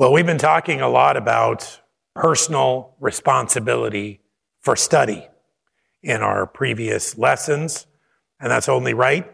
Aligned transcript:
Well, 0.00 0.14
we've 0.14 0.24
been 0.24 0.38
talking 0.38 0.80
a 0.80 0.88
lot 0.88 1.18
about 1.18 1.82
personal 2.14 2.94
responsibility 3.00 4.22
for 4.62 4.74
study 4.74 5.28
in 6.02 6.22
our 6.22 6.46
previous 6.46 7.18
lessons, 7.18 7.86
and 8.40 8.50
that's 8.50 8.66
only 8.66 8.94
right 8.94 9.30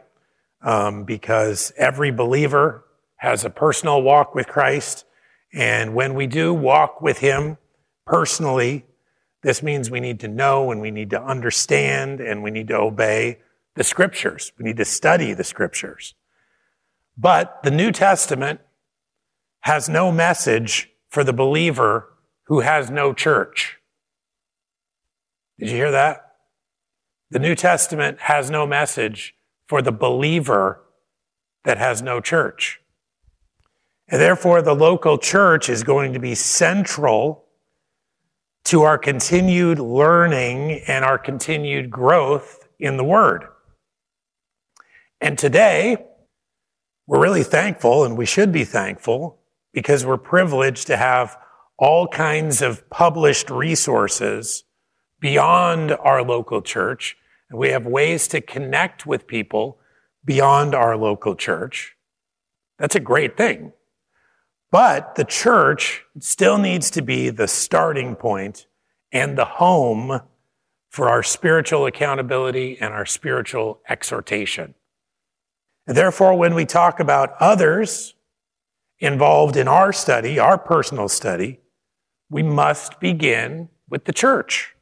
um, 0.62 1.04
because 1.04 1.72
every 1.76 2.10
believer 2.10 2.84
has 3.18 3.44
a 3.44 3.48
personal 3.48 4.02
walk 4.02 4.34
with 4.34 4.48
Christ, 4.48 5.04
and 5.52 5.94
when 5.94 6.14
we 6.14 6.26
do 6.26 6.52
walk 6.52 7.00
with 7.00 7.18
Him 7.18 7.58
personally, 8.04 8.86
this 9.44 9.62
means 9.62 9.88
we 9.88 10.00
need 10.00 10.18
to 10.18 10.26
know 10.26 10.72
and 10.72 10.80
we 10.80 10.90
need 10.90 11.10
to 11.10 11.22
understand 11.22 12.20
and 12.20 12.42
we 12.42 12.50
need 12.50 12.66
to 12.66 12.76
obey 12.76 13.38
the 13.76 13.84
scriptures. 13.84 14.50
We 14.58 14.64
need 14.64 14.78
to 14.78 14.84
study 14.84 15.32
the 15.32 15.44
scriptures. 15.44 16.14
But 17.16 17.62
the 17.62 17.70
New 17.70 17.92
Testament 17.92 18.58
has 19.66 19.88
no 19.88 20.12
message 20.12 20.92
for 21.08 21.24
the 21.24 21.32
believer 21.32 22.12
who 22.44 22.60
has 22.60 22.88
no 22.88 23.12
church. 23.12 23.78
Did 25.58 25.70
you 25.70 25.76
hear 25.76 25.90
that? 25.90 26.36
The 27.32 27.40
New 27.40 27.56
Testament 27.56 28.20
has 28.20 28.48
no 28.48 28.64
message 28.64 29.34
for 29.66 29.82
the 29.82 29.90
believer 29.90 30.84
that 31.64 31.78
has 31.78 32.00
no 32.00 32.20
church. 32.20 32.80
And 34.06 34.20
therefore, 34.20 34.62
the 34.62 34.72
local 34.72 35.18
church 35.18 35.68
is 35.68 35.82
going 35.82 36.12
to 36.12 36.20
be 36.20 36.36
central 36.36 37.46
to 38.66 38.82
our 38.82 38.98
continued 38.98 39.80
learning 39.80 40.82
and 40.86 41.04
our 41.04 41.18
continued 41.18 41.90
growth 41.90 42.68
in 42.78 42.96
the 42.96 43.04
Word. 43.04 43.46
And 45.20 45.36
today, 45.36 46.06
we're 47.08 47.20
really 47.20 47.42
thankful, 47.42 48.04
and 48.04 48.16
we 48.16 48.26
should 48.26 48.52
be 48.52 48.62
thankful, 48.62 49.40
because 49.76 50.06
we're 50.06 50.16
privileged 50.16 50.86
to 50.86 50.96
have 50.96 51.36
all 51.76 52.08
kinds 52.08 52.62
of 52.62 52.88
published 52.88 53.50
resources 53.50 54.64
beyond 55.20 55.92
our 55.92 56.22
local 56.22 56.62
church. 56.62 57.14
And 57.50 57.58
we 57.58 57.68
have 57.68 57.84
ways 57.84 58.26
to 58.28 58.40
connect 58.40 59.04
with 59.04 59.26
people 59.26 59.78
beyond 60.24 60.74
our 60.74 60.96
local 60.96 61.34
church. 61.34 61.94
That's 62.78 62.94
a 62.94 63.00
great 63.00 63.36
thing. 63.36 63.74
But 64.70 65.16
the 65.16 65.24
church 65.24 66.04
still 66.20 66.56
needs 66.56 66.90
to 66.92 67.02
be 67.02 67.28
the 67.28 67.46
starting 67.46 68.16
point 68.16 68.66
and 69.12 69.36
the 69.36 69.44
home 69.44 70.22
for 70.88 71.10
our 71.10 71.22
spiritual 71.22 71.84
accountability 71.84 72.78
and 72.80 72.94
our 72.94 73.04
spiritual 73.04 73.80
exhortation. 73.90 74.74
And 75.86 75.94
therefore, 75.94 76.34
when 76.34 76.54
we 76.54 76.64
talk 76.64 76.98
about 76.98 77.34
others 77.40 78.14
involved 78.98 79.56
in 79.56 79.68
our 79.68 79.92
study, 79.92 80.38
our 80.38 80.58
personal 80.58 81.08
study, 81.08 81.60
we 82.30 82.42
must 82.42 82.98
begin 83.00 83.68
with 83.88 84.04
the 84.04 84.12
church, 84.12 84.74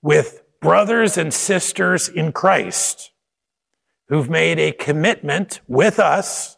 with 0.00 0.42
brothers 0.60 1.16
and 1.16 1.32
sisters 1.32 2.08
in 2.08 2.32
Christ 2.32 3.12
who've 4.08 4.28
made 4.28 4.58
a 4.58 4.72
commitment 4.72 5.60
with 5.66 5.98
us, 5.98 6.56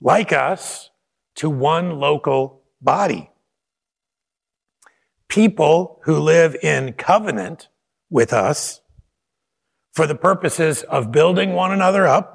like 0.00 0.32
us, 0.32 0.90
to 1.36 1.48
one 1.48 1.98
local 1.98 2.62
body. 2.80 3.30
People 5.28 6.00
who 6.04 6.18
live 6.18 6.54
in 6.62 6.92
covenant 6.92 7.68
with 8.10 8.32
us 8.32 8.80
for 9.94 10.06
the 10.06 10.14
purposes 10.14 10.82
of 10.82 11.10
building 11.10 11.54
one 11.54 11.72
another 11.72 12.06
up 12.06 12.33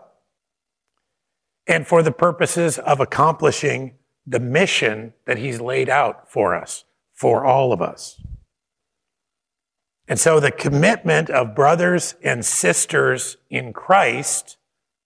and 1.69 1.87
for 1.87 2.01
the 2.01 2.11
purposes 2.11 2.79
of 2.79 2.99
accomplishing 2.99 3.93
the 4.25 4.39
mission 4.39 5.13
that 5.25 5.37
he's 5.37 5.61
laid 5.61 5.87
out 5.87 6.29
for 6.29 6.55
us, 6.55 6.83
for 7.13 7.45
all 7.45 7.71
of 7.71 7.81
us. 7.81 8.19
And 10.07 10.19
so 10.19 10.39
the 10.39 10.51
commitment 10.51 11.29
of 11.29 11.55
brothers 11.55 12.15
and 12.23 12.43
sisters 12.43 13.37
in 13.51 13.71
Christ 13.71 14.57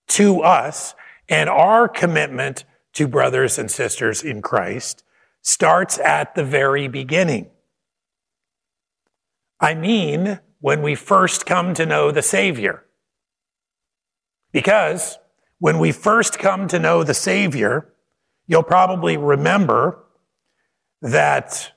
to 0.07 0.41
us 0.41 0.95
and 1.27 1.49
our 1.49 1.89
commitment 1.89 2.63
to 2.93 3.09
brothers 3.09 3.59
and 3.59 3.69
sisters 3.69 4.23
in 4.23 4.41
Christ 4.41 5.03
starts 5.41 5.99
at 5.99 6.33
the 6.33 6.43
very 6.45 6.87
beginning. 6.87 7.47
I 9.59 9.73
mean, 9.73 10.39
when 10.61 10.81
we 10.81 10.95
first 10.95 11.45
come 11.45 11.73
to 11.73 11.85
know 11.85 12.11
the 12.11 12.21
Savior. 12.21 12.85
Because 14.53 15.17
when 15.63 15.79
we 15.79 15.93
first 15.93 16.39
come 16.39 16.67
to 16.67 16.77
know 16.77 17.05
the 17.05 17.13
Savior, 17.13 17.87
you'll 18.47 18.63
probably 18.63 19.15
remember 19.15 19.97
that 21.01 21.71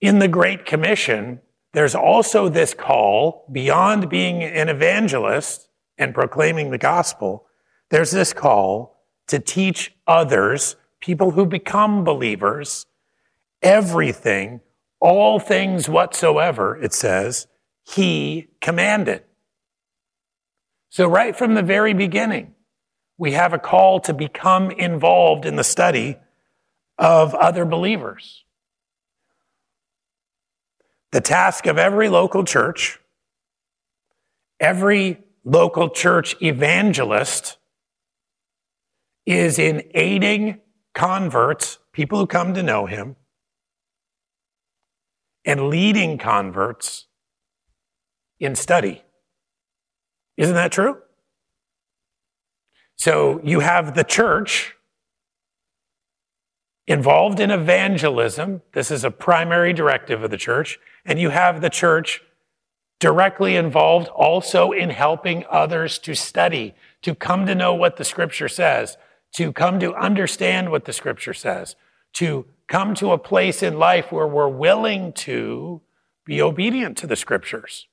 in 0.00 0.18
the 0.18 0.26
Great 0.26 0.66
Commission, 0.66 1.40
there's 1.72 1.94
also 1.94 2.48
this 2.48 2.74
call 2.74 3.46
beyond 3.52 4.10
being 4.10 4.42
an 4.42 4.68
evangelist 4.68 5.68
and 5.96 6.12
proclaiming 6.12 6.72
the 6.72 6.78
gospel 6.78 7.46
there's 7.90 8.10
this 8.10 8.32
call 8.32 9.04
to 9.28 9.38
teach 9.38 9.94
others, 10.08 10.74
people 11.00 11.30
who 11.30 11.46
become 11.46 12.02
believers, 12.02 12.86
everything, 13.62 14.60
all 15.00 15.38
things 15.38 15.88
whatsoever, 15.88 16.76
it 16.82 16.92
says, 16.92 17.46
he 17.84 18.48
commanded. 18.60 19.22
So 20.90 21.06
right 21.06 21.36
from 21.36 21.54
the 21.54 21.62
very 21.62 21.94
beginning, 21.94 22.54
we 23.16 23.32
have 23.32 23.52
a 23.52 23.58
call 23.58 24.00
to 24.00 24.12
become 24.12 24.72
involved 24.72 25.46
in 25.46 25.54
the 25.54 25.64
study 25.64 26.16
of 26.98 27.34
other 27.34 27.64
believers. 27.64 28.44
The 31.12 31.20
task 31.20 31.66
of 31.66 31.78
every 31.78 32.08
local 32.08 32.44
church, 32.44 32.98
every 34.58 35.18
local 35.44 35.90
church 35.90 36.34
evangelist 36.42 37.56
is 39.26 39.58
in 39.58 39.84
aiding 39.94 40.60
converts, 40.92 41.78
people 41.92 42.18
who 42.18 42.26
come 42.26 42.54
to 42.54 42.62
know 42.62 42.86
him, 42.86 43.14
and 45.44 45.68
leading 45.68 46.18
converts 46.18 47.06
in 48.40 48.56
study. 48.56 49.04
Isn't 50.36 50.54
that 50.54 50.72
true? 50.72 50.98
So 52.96 53.40
you 53.42 53.60
have 53.60 53.94
the 53.94 54.04
church 54.04 54.76
involved 56.86 57.40
in 57.40 57.50
evangelism. 57.50 58.62
This 58.72 58.90
is 58.90 59.04
a 59.04 59.10
primary 59.10 59.72
directive 59.72 60.22
of 60.22 60.30
the 60.30 60.36
church. 60.36 60.78
And 61.04 61.18
you 61.18 61.30
have 61.30 61.60
the 61.60 61.70
church 61.70 62.20
directly 62.98 63.56
involved 63.56 64.08
also 64.08 64.72
in 64.72 64.90
helping 64.90 65.44
others 65.50 65.98
to 66.00 66.14
study, 66.14 66.74
to 67.02 67.14
come 67.14 67.46
to 67.46 67.54
know 67.54 67.74
what 67.74 67.96
the 67.96 68.04
scripture 68.04 68.48
says, 68.48 68.98
to 69.32 69.52
come 69.52 69.80
to 69.80 69.94
understand 69.94 70.70
what 70.70 70.84
the 70.84 70.92
scripture 70.92 71.32
says, 71.32 71.76
to 72.12 72.44
come 72.66 72.94
to 72.96 73.12
a 73.12 73.18
place 73.18 73.62
in 73.62 73.78
life 73.78 74.12
where 74.12 74.26
we're 74.26 74.48
willing 74.48 75.12
to 75.12 75.80
be 76.24 76.42
obedient 76.42 76.98
to 76.98 77.06
the 77.06 77.16
scriptures. 77.16 77.86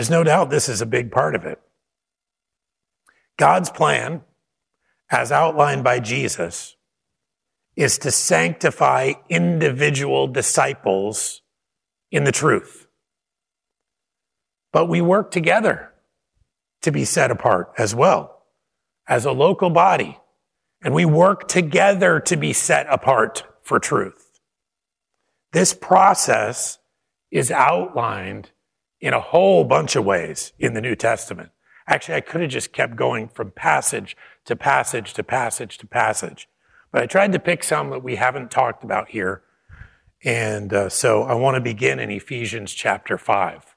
There's 0.00 0.08
no 0.08 0.24
doubt 0.24 0.48
this 0.48 0.70
is 0.70 0.80
a 0.80 0.86
big 0.86 1.12
part 1.12 1.34
of 1.34 1.44
it. 1.44 1.60
God's 3.36 3.68
plan, 3.68 4.22
as 5.10 5.30
outlined 5.30 5.84
by 5.84 6.00
Jesus, 6.00 6.74
is 7.76 7.98
to 7.98 8.10
sanctify 8.10 9.12
individual 9.28 10.26
disciples 10.26 11.42
in 12.10 12.24
the 12.24 12.32
truth. 12.32 12.86
But 14.72 14.86
we 14.86 15.02
work 15.02 15.30
together 15.30 15.92
to 16.80 16.90
be 16.90 17.04
set 17.04 17.30
apart 17.30 17.70
as 17.76 17.94
well 17.94 18.44
as 19.06 19.26
a 19.26 19.32
local 19.32 19.68
body, 19.68 20.18
and 20.82 20.94
we 20.94 21.04
work 21.04 21.46
together 21.46 22.20
to 22.20 22.38
be 22.38 22.54
set 22.54 22.86
apart 22.88 23.44
for 23.60 23.78
truth. 23.78 24.40
This 25.52 25.74
process 25.74 26.78
is 27.30 27.50
outlined 27.50 28.52
in 29.00 29.14
a 29.14 29.20
whole 29.20 29.64
bunch 29.64 29.96
of 29.96 30.04
ways 30.04 30.52
in 30.58 30.74
the 30.74 30.80
New 30.80 30.94
Testament. 30.94 31.50
Actually, 31.86 32.16
I 32.16 32.20
could 32.20 32.40
have 32.42 32.50
just 32.50 32.72
kept 32.72 32.96
going 32.96 33.28
from 33.28 33.50
passage 33.50 34.16
to 34.44 34.54
passage 34.54 35.14
to 35.14 35.24
passage 35.24 35.78
to 35.78 35.86
passage, 35.86 36.48
but 36.92 37.02
I 37.02 37.06
tried 37.06 37.32
to 37.32 37.38
pick 37.38 37.64
some 37.64 37.90
that 37.90 38.02
we 38.02 38.16
haven't 38.16 38.50
talked 38.50 38.84
about 38.84 39.10
here. 39.10 39.42
And 40.22 40.72
uh, 40.72 40.88
so 40.88 41.22
I 41.22 41.34
want 41.34 41.54
to 41.54 41.60
begin 41.60 41.98
in 41.98 42.10
Ephesians 42.10 42.72
chapter 42.72 43.16
5. 43.16 43.74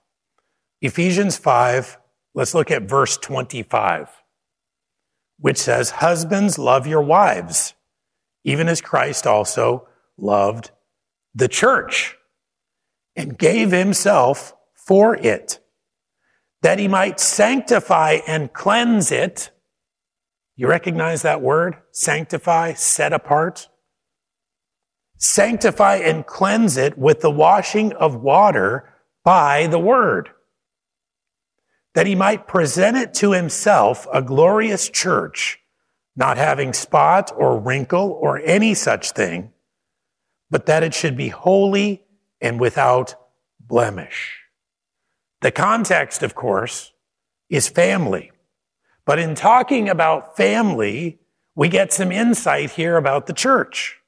Ephesians 0.81 1.37
5, 1.37 1.97
let's 2.33 2.53
look 2.53 2.69
at 2.69 2.83
verse 2.83 3.17
25 3.17 4.23
which 5.43 5.57
says, 5.57 5.89
Husbands, 5.89 6.57
love 6.57 6.87
your 6.87 7.01
wives, 7.01 7.73
even 8.45 8.69
as 8.69 8.79
Christ 8.79 9.27
also 9.27 9.89
loved 10.17 10.71
the 11.35 11.49
church 11.49 12.15
and 13.17 13.37
gave 13.37 13.71
himself 13.71 14.52
for 14.85 15.15
it, 15.15 15.59
that 16.61 16.79
he 16.79 16.87
might 16.87 17.19
sanctify 17.19 18.19
and 18.27 18.53
cleanse 18.53 19.11
it 19.11 19.51
You 20.55 20.67
recognize 20.67 21.23
that 21.23 21.41
word? 21.41 21.77
Sanctify, 21.91 22.73
set 22.73 23.11
apart. 23.11 23.69
Sanctify 25.17 25.95
and 25.95 26.25
cleanse 26.25 26.77
it 26.77 26.97
with 26.97 27.21
the 27.21 27.31
washing 27.31 27.93
of 27.93 28.15
water 28.15 28.93
by 29.23 29.67
the 29.67 29.79
word, 29.79 30.29
that 31.95 32.05
he 32.05 32.13
might 32.13 32.47
present 32.47 32.97
it 32.97 33.13
to 33.15 33.31
himself 33.31 34.05
a 34.13 34.21
glorious 34.21 34.89
church, 34.89 35.59
not 36.15 36.37
having 36.37 36.73
spot 36.73 37.31
or 37.35 37.57
wrinkle 37.59 38.11
or 38.11 38.39
any 38.39 38.73
such 38.73 39.11
thing, 39.11 39.51
but 40.51 40.65
that 40.65 40.83
it 40.83 40.93
should 40.93 41.17
be 41.17 41.29
holy 41.29 42.03
and 42.41 42.59
without 42.59 43.15
blemish. 43.59 44.42
The 45.43 45.51
context, 45.51 46.23
of 46.23 46.35
course, 46.35 46.93
is 47.49 47.67
family. 47.67 48.31
But 49.05 49.19
in 49.19 49.35
talking 49.35 49.89
about 49.89 50.37
family, 50.37 51.19
we 51.53 51.67
get 51.67 51.91
some 51.91 52.13
insight 52.13 52.71
here 52.71 52.95
about 52.95 53.27
the 53.27 53.33
church 53.33 53.99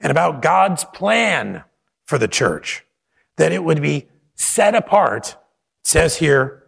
and 0.00 0.12
about 0.12 0.42
God's 0.42 0.84
plan 0.84 1.64
for 2.04 2.18
the 2.18 2.28
church, 2.28 2.84
that 3.36 3.50
it 3.50 3.64
would 3.64 3.82
be 3.82 4.06
set 4.36 4.76
apart, 4.76 5.36
says 5.82 6.18
here, 6.18 6.62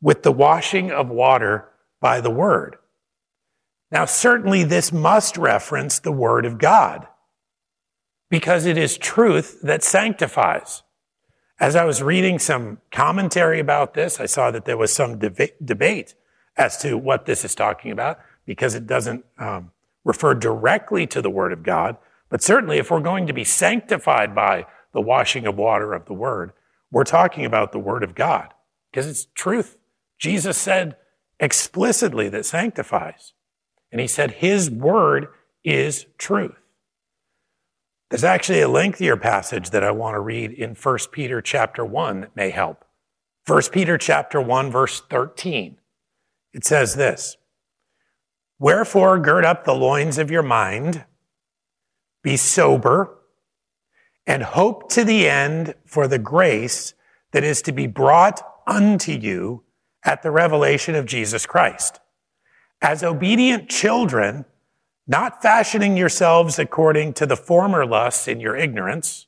with 0.00 0.22
the 0.22 0.30
washing 0.30 0.92
of 0.92 1.08
water 1.08 1.68
by 2.00 2.20
the 2.20 2.30
word. 2.30 2.76
Now, 3.90 4.04
certainly 4.04 4.62
this 4.62 4.92
must 4.92 5.36
reference 5.36 5.98
the 5.98 6.12
word 6.12 6.46
of 6.46 6.58
God 6.58 7.08
because 8.30 8.66
it 8.66 8.78
is 8.78 8.96
truth 8.96 9.58
that 9.62 9.82
sanctifies. 9.82 10.84
As 11.60 11.74
I 11.74 11.84
was 11.84 12.02
reading 12.02 12.38
some 12.38 12.78
commentary 12.92 13.58
about 13.58 13.94
this, 13.94 14.20
I 14.20 14.26
saw 14.26 14.50
that 14.52 14.64
there 14.64 14.76
was 14.76 14.92
some 14.92 15.18
debate 15.18 16.14
as 16.56 16.76
to 16.78 16.96
what 16.96 17.26
this 17.26 17.44
is 17.44 17.54
talking 17.54 17.90
about 17.90 18.20
because 18.46 18.74
it 18.74 18.86
doesn't 18.86 19.24
um, 19.38 19.72
refer 20.04 20.34
directly 20.34 21.06
to 21.08 21.20
the 21.20 21.30
Word 21.30 21.52
of 21.52 21.64
God. 21.64 21.96
But 22.30 22.42
certainly, 22.42 22.78
if 22.78 22.90
we're 22.90 23.00
going 23.00 23.26
to 23.26 23.32
be 23.32 23.44
sanctified 23.44 24.34
by 24.34 24.66
the 24.92 25.00
washing 25.00 25.46
of 25.46 25.56
water 25.56 25.94
of 25.94 26.04
the 26.04 26.12
Word, 26.12 26.52
we're 26.92 27.04
talking 27.04 27.44
about 27.44 27.72
the 27.72 27.78
Word 27.78 28.04
of 28.04 28.14
God 28.14 28.54
because 28.90 29.06
it's 29.06 29.26
truth. 29.34 29.78
Jesus 30.18 30.56
said 30.56 30.96
explicitly 31.40 32.28
that 32.28 32.46
sanctifies. 32.46 33.32
And 33.90 34.00
he 34.00 34.06
said 34.06 34.32
his 34.32 34.70
Word 34.70 35.28
is 35.64 36.06
truth. 36.18 36.56
There's 38.10 38.24
actually 38.24 38.62
a 38.62 38.68
lengthier 38.68 39.16
passage 39.16 39.70
that 39.70 39.84
I 39.84 39.90
want 39.90 40.14
to 40.14 40.20
read 40.20 40.52
in 40.52 40.74
1 40.74 40.98
Peter 41.12 41.42
chapter 41.42 41.84
1 41.84 42.20
that 42.22 42.36
may 42.36 42.50
help. 42.50 42.84
1 43.46 43.62
Peter 43.70 43.98
chapter 43.98 44.40
1 44.40 44.70
verse 44.70 45.02
13. 45.10 45.78
It 46.54 46.64
says 46.64 46.94
this 46.96 47.36
Wherefore, 48.58 49.18
gird 49.18 49.44
up 49.44 49.64
the 49.64 49.74
loins 49.74 50.18
of 50.18 50.30
your 50.30 50.42
mind, 50.42 51.04
be 52.22 52.36
sober, 52.36 53.18
and 54.26 54.42
hope 54.42 54.90
to 54.90 55.04
the 55.04 55.28
end 55.28 55.74
for 55.86 56.08
the 56.08 56.18
grace 56.18 56.94
that 57.32 57.44
is 57.44 57.62
to 57.62 57.72
be 57.72 57.86
brought 57.86 58.42
unto 58.66 59.12
you 59.12 59.64
at 60.02 60.22
the 60.22 60.30
revelation 60.30 60.94
of 60.94 61.06
Jesus 61.06 61.46
Christ. 61.46 62.00
As 62.80 63.02
obedient 63.02 63.68
children, 63.68 64.44
not 65.08 65.40
fashioning 65.40 65.96
yourselves 65.96 66.58
according 66.58 67.14
to 67.14 67.24
the 67.24 67.36
former 67.36 67.86
lusts 67.86 68.28
in 68.28 68.40
your 68.40 68.54
ignorance, 68.54 69.26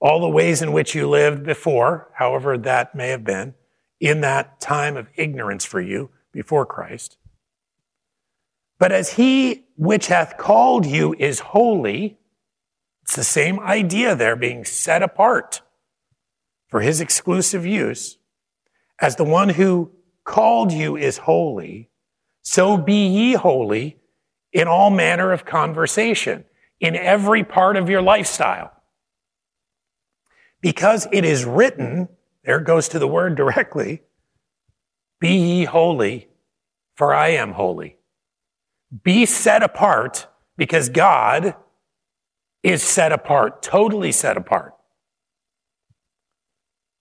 all 0.00 0.20
the 0.20 0.28
ways 0.28 0.62
in 0.62 0.72
which 0.72 0.94
you 0.94 1.06
lived 1.08 1.44
before, 1.44 2.08
however 2.14 2.56
that 2.56 2.94
may 2.94 3.10
have 3.10 3.22
been, 3.22 3.54
in 4.00 4.22
that 4.22 4.58
time 4.60 4.96
of 4.96 5.08
ignorance 5.14 5.64
for 5.64 5.80
you 5.80 6.10
before 6.32 6.64
Christ. 6.64 7.18
But 8.78 8.90
as 8.90 9.12
he 9.12 9.66
which 9.76 10.06
hath 10.06 10.38
called 10.38 10.86
you 10.86 11.14
is 11.18 11.38
holy, 11.40 12.18
it's 13.02 13.14
the 13.14 13.22
same 13.22 13.60
idea 13.60 14.16
there 14.16 14.36
being 14.36 14.64
set 14.64 15.02
apart 15.02 15.60
for 16.68 16.80
his 16.80 17.00
exclusive 17.00 17.66
use. 17.66 18.16
As 19.00 19.16
the 19.16 19.24
one 19.24 19.50
who 19.50 19.92
called 20.24 20.72
you 20.72 20.96
is 20.96 21.18
holy, 21.18 21.90
so 22.40 22.78
be 22.78 23.06
ye 23.06 23.34
holy 23.34 23.98
in 24.52 24.68
all 24.68 24.90
manner 24.90 25.32
of 25.32 25.44
conversation, 25.44 26.44
in 26.80 26.94
every 26.94 27.42
part 27.44 27.76
of 27.76 27.88
your 27.88 28.02
lifestyle. 28.02 28.72
Because 30.60 31.08
it 31.12 31.24
is 31.24 31.44
written, 31.44 32.08
there 32.44 32.60
goes 32.60 32.88
to 32.88 32.98
the 32.98 33.08
word 33.08 33.34
directly, 33.36 34.02
be 35.20 35.36
ye 35.36 35.64
holy, 35.64 36.28
for 36.96 37.14
I 37.14 37.28
am 37.28 37.52
holy. 37.52 37.96
Be 39.02 39.24
set 39.24 39.62
apart 39.62 40.26
because 40.56 40.88
God 40.88 41.54
is 42.62 42.82
set 42.82 43.12
apart, 43.12 43.62
totally 43.62 44.12
set 44.12 44.36
apart. 44.36 44.74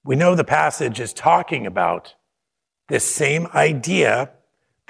We 0.04 0.16
know 0.16 0.34
the 0.34 0.44
passage 0.44 1.00
is 1.00 1.14
talking 1.14 1.68
about 1.68 2.16
this 2.88 3.08
same 3.08 3.48
idea 3.54 4.32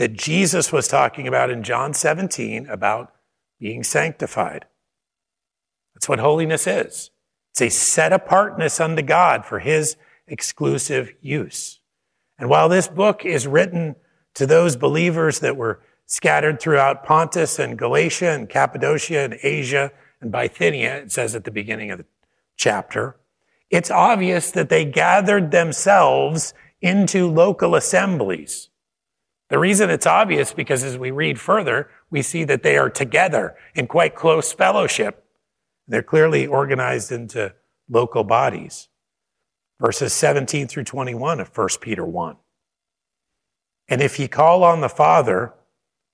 that 0.02 0.14
Jesus 0.14 0.74
was 0.74 0.88
talking 0.88 1.28
about 1.28 1.52
in 1.52 1.62
John 1.62 1.94
17 1.94 2.66
about 2.66 3.14
being 3.60 3.84
sanctified. 3.84 4.66
That's 5.94 6.10
what 6.10 6.18
holiness 6.18 6.66
is. 6.66 7.12
It's 7.52 7.62
a 7.62 7.70
set 7.70 8.12
apartness 8.12 8.80
unto 8.80 9.04
God 9.04 9.46
for 9.46 9.60
his 9.60 9.98
exclusive 10.26 11.14
use. 11.22 11.82
And 12.40 12.50
while 12.50 12.68
this 12.68 12.88
book 12.88 13.24
is 13.24 13.46
written 13.46 13.96
to 14.34 14.48
those 14.48 14.76
believers 14.76 15.38
that 15.42 15.56
were 15.56 15.84
scattered 16.08 16.60
throughout 16.60 17.06
Pontus 17.06 17.60
and 17.60 17.78
Galatia 17.78 18.32
and 18.32 18.50
Cappadocia 18.50 19.20
and 19.20 19.38
Asia 19.44 19.92
and 20.20 20.32
Bithynia, 20.32 20.96
it 20.96 21.12
says 21.12 21.36
at 21.36 21.44
the 21.44 21.52
beginning 21.52 21.92
of 21.92 22.00
the 22.00 22.06
chapter, 22.58 23.18
it's 23.70 23.92
obvious 23.92 24.50
that 24.50 24.70
they 24.70 24.84
gathered 24.84 25.52
themselves 25.52 26.56
into 26.82 27.30
local 27.30 27.76
assemblies. 27.76 28.71
The 29.52 29.60
reason 29.60 29.90
it's 29.90 30.08
obvious 30.08 30.54
because 30.54 30.82
as 30.82 30.98
we 30.98 31.12
read 31.12 31.38
further, 31.38 31.90
we 32.10 32.22
see 32.22 32.46
that 32.46 32.64
they 32.64 32.78
are 32.78 32.90
together 32.90 33.58
in 33.76 33.86
quite 33.86 34.16
close 34.16 34.54
fellowship. 34.54 35.26
They're 35.90 36.02
clearly 36.02 36.48
organized 36.48 37.12
into 37.12 37.54
local 37.90 38.24
bodies. 38.24 38.88
Verses 39.78 40.14
17 40.14 40.70
through 40.70 40.86
21 40.86 41.42
of 41.42 41.50
1 41.54 41.68
Peter 41.82 42.06
1. 42.06 42.38
And 43.90 44.02
if 44.02 44.18
ye 44.22 44.30
call 44.30 44.64
on 44.64 44.80
the 44.80 44.88
Father, 44.88 45.54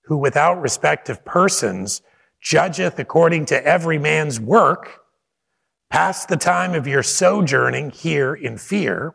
who 0.06 0.18
without 0.18 0.60
respect 0.60 1.08
of 1.08 1.24
persons 1.24 2.02
judgeth 2.42 2.98
according 2.98 3.46
to 3.46 3.64
every 3.64 4.00
man's 4.00 4.40
work, 4.40 5.02
pass 5.92 6.26
the 6.26 6.38
time 6.38 6.74
of 6.74 6.88
your 6.88 7.04
sojourning 7.04 7.92
here 7.92 8.34
in 8.34 8.58
fear. 8.58 9.14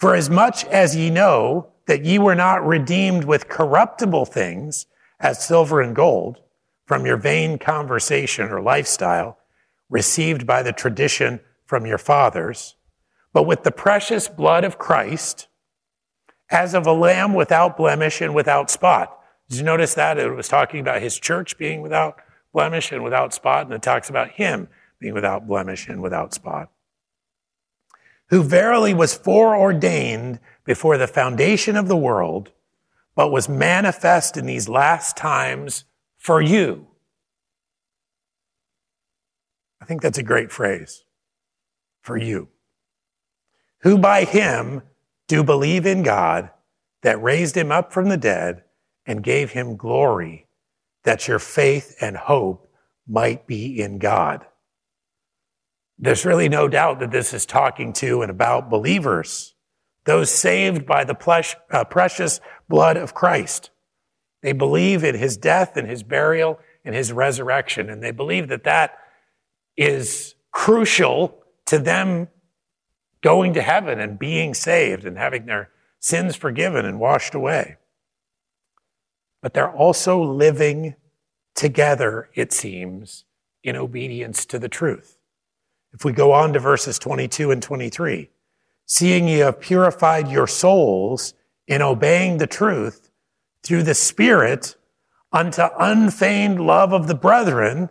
For 0.00 0.16
as 0.16 0.28
much 0.28 0.64
as 0.64 0.96
ye 0.96 1.10
know 1.10 1.73
that 1.86 2.04
ye 2.04 2.18
were 2.18 2.34
not 2.34 2.66
redeemed 2.66 3.24
with 3.24 3.48
corruptible 3.48 4.24
things, 4.24 4.86
as 5.20 5.44
silver 5.44 5.80
and 5.80 5.94
gold, 5.94 6.40
from 6.86 7.06
your 7.06 7.16
vain 7.16 7.58
conversation 7.58 8.50
or 8.50 8.60
lifestyle, 8.60 9.38
received 9.88 10.46
by 10.46 10.62
the 10.62 10.72
tradition 10.72 11.40
from 11.64 11.86
your 11.86 11.98
fathers, 11.98 12.76
but 13.32 13.44
with 13.44 13.62
the 13.62 13.70
precious 13.70 14.28
blood 14.28 14.64
of 14.64 14.78
Christ, 14.78 15.48
as 16.50 16.74
of 16.74 16.86
a 16.86 16.92
lamb 16.92 17.34
without 17.34 17.76
blemish 17.76 18.20
and 18.20 18.34
without 18.34 18.70
spot. 18.70 19.18
Did 19.48 19.58
you 19.58 19.64
notice 19.64 19.94
that? 19.94 20.18
It 20.18 20.30
was 20.30 20.48
talking 20.48 20.80
about 20.80 21.02
his 21.02 21.18
church 21.18 21.58
being 21.58 21.82
without 21.82 22.16
blemish 22.52 22.92
and 22.92 23.02
without 23.02 23.34
spot, 23.34 23.66
and 23.66 23.74
it 23.74 23.82
talks 23.82 24.08
about 24.08 24.30
him 24.30 24.68
being 24.98 25.14
without 25.14 25.46
blemish 25.46 25.88
and 25.88 26.02
without 26.02 26.32
spot. 26.34 26.70
Who 28.30 28.42
verily 28.42 28.94
was 28.94 29.14
foreordained 29.14 30.40
before 30.64 30.96
the 30.96 31.06
foundation 31.06 31.76
of 31.76 31.88
the 31.88 31.96
world, 31.96 32.50
but 33.14 33.30
was 33.30 33.48
manifest 33.48 34.36
in 34.36 34.46
these 34.46 34.68
last 34.68 35.16
times 35.16 35.84
for 36.16 36.40
you. 36.40 36.86
I 39.80 39.84
think 39.84 40.00
that's 40.00 40.18
a 40.18 40.22
great 40.22 40.50
phrase. 40.50 41.04
For 42.00 42.16
you. 42.16 42.48
Who 43.80 43.98
by 43.98 44.24
him 44.24 44.82
do 45.28 45.44
believe 45.44 45.86
in 45.86 46.02
God 46.02 46.50
that 47.02 47.22
raised 47.22 47.56
him 47.56 47.70
up 47.70 47.92
from 47.92 48.08
the 48.08 48.16
dead 48.16 48.64
and 49.06 49.22
gave 49.22 49.50
him 49.50 49.76
glory, 49.76 50.46
that 51.02 51.28
your 51.28 51.38
faith 51.38 51.94
and 52.00 52.16
hope 52.16 52.66
might 53.06 53.46
be 53.46 53.80
in 53.80 53.98
God. 53.98 54.46
There's 55.98 56.24
really 56.24 56.48
no 56.48 56.68
doubt 56.68 56.98
that 57.00 57.10
this 57.10 57.32
is 57.32 57.46
talking 57.46 57.92
to 57.94 58.22
and 58.22 58.30
about 58.30 58.70
believers 58.70 59.54
those 60.04 60.30
saved 60.30 60.84
by 60.84 61.02
the 61.04 61.16
uh, 61.70 61.84
precious 61.84 62.40
blood 62.68 62.96
of 62.98 63.14
Christ. 63.14 63.70
They 64.42 64.52
believe 64.52 65.02
in 65.02 65.14
his 65.14 65.38
death 65.38 65.76
and 65.78 65.88
his 65.88 66.02
burial 66.02 66.58
and 66.84 66.94
his 66.94 67.10
resurrection, 67.10 67.88
and 67.88 68.02
they 68.02 68.10
believe 68.10 68.48
that 68.48 68.64
that 68.64 68.98
is 69.76 70.34
crucial 70.52 71.42
to 71.66 71.78
them 71.78 72.28
going 73.22 73.54
to 73.54 73.62
heaven 73.62 73.98
and 73.98 74.18
being 74.18 74.52
saved 74.52 75.06
and 75.06 75.16
having 75.16 75.46
their 75.46 75.70
sins 76.00 76.36
forgiven 76.36 76.84
and 76.84 77.00
washed 77.00 77.34
away. 77.34 77.76
but 79.44 79.52
they're 79.52 79.70
also 79.70 80.22
living 80.22 80.94
together, 81.54 82.30
it 82.34 82.50
seems, 82.50 83.24
in 83.62 83.76
obedience 83.76 84.46
to 84.46 84.58
the 84.58 84.70
truth. 84.70 85.18
If 85.94 86.04
we 86.04 86.12
go 86.12 86.32
on 86.32 86.52
to 86.52 86.58
verses 86.58 86.98
22 86.98 87.52
and 87.52 87.62
23, 87.62 88.28
seeing 88.84 89.28
ye 89.28 89.38
have 89.38 89.60
purified 89.60 90.28
your 90.28 90.48
souls 90.48 91.34
in 91.68 91.82
obeying 91.82 92.38
the 92.38 92.48
truth 92.48 93.10
through 93.62 93.84
the 93.84 93.94
Spirit 93.94 94.74
unto 95.32 95.62
unfeigned 95.78 96.60
love 96.60 96.92
of 96.92 97.06
the 97.06 97.14
brethren, 97.14 97.90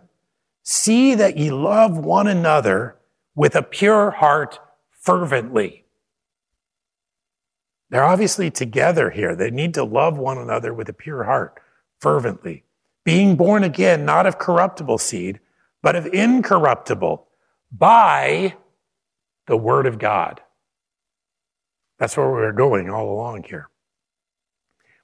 see 0.62 1.14
that 1.14 1.38
ye 1.38 1.50
love 1.50 1.96
one 1.96 2.26
another 2.26 2.96
with 3.34 3.56
a 3.56 3.62
pure 3.62 4.10
heart 4.10 4.58
fervently. 4.90 5.84
They're 7.88 8.04
obviously 8.04 8.50
together 8.50 9.10
here. 9.10 9.34
They 9.34 9.50
need 9.50 9.74
to 9.74 9.84
love 9.84 10.18
one 10.18 10.36
another 10.36 10.74
with 10.74 10.88
a 10.90 10.94
pure 10.94 11.24
heart 11.24 11.58
fervently. 11.98 12.64
Being 13.02 13.36
born 13.36 13.64
again, 13.64 14.04
not 14.04 14.26
of 14.26 14.38
corruptible 14.38 14.98
seed, 14.98 15.40
but 15.82 15.96
of 15.96 16.06
incorruptible 16.06 17.26
by 17.76 18.54
the 19.46 19.56
word 19.56 19.86
of 19.86 19.98
God. 19.98 20.40
That's 21.98 22.16
where 22.16 22.30
we're 22.30 22.52
going 22.52 22.88
all 22.88 23.12
along 23.12 23.44
here. 23.44 23.68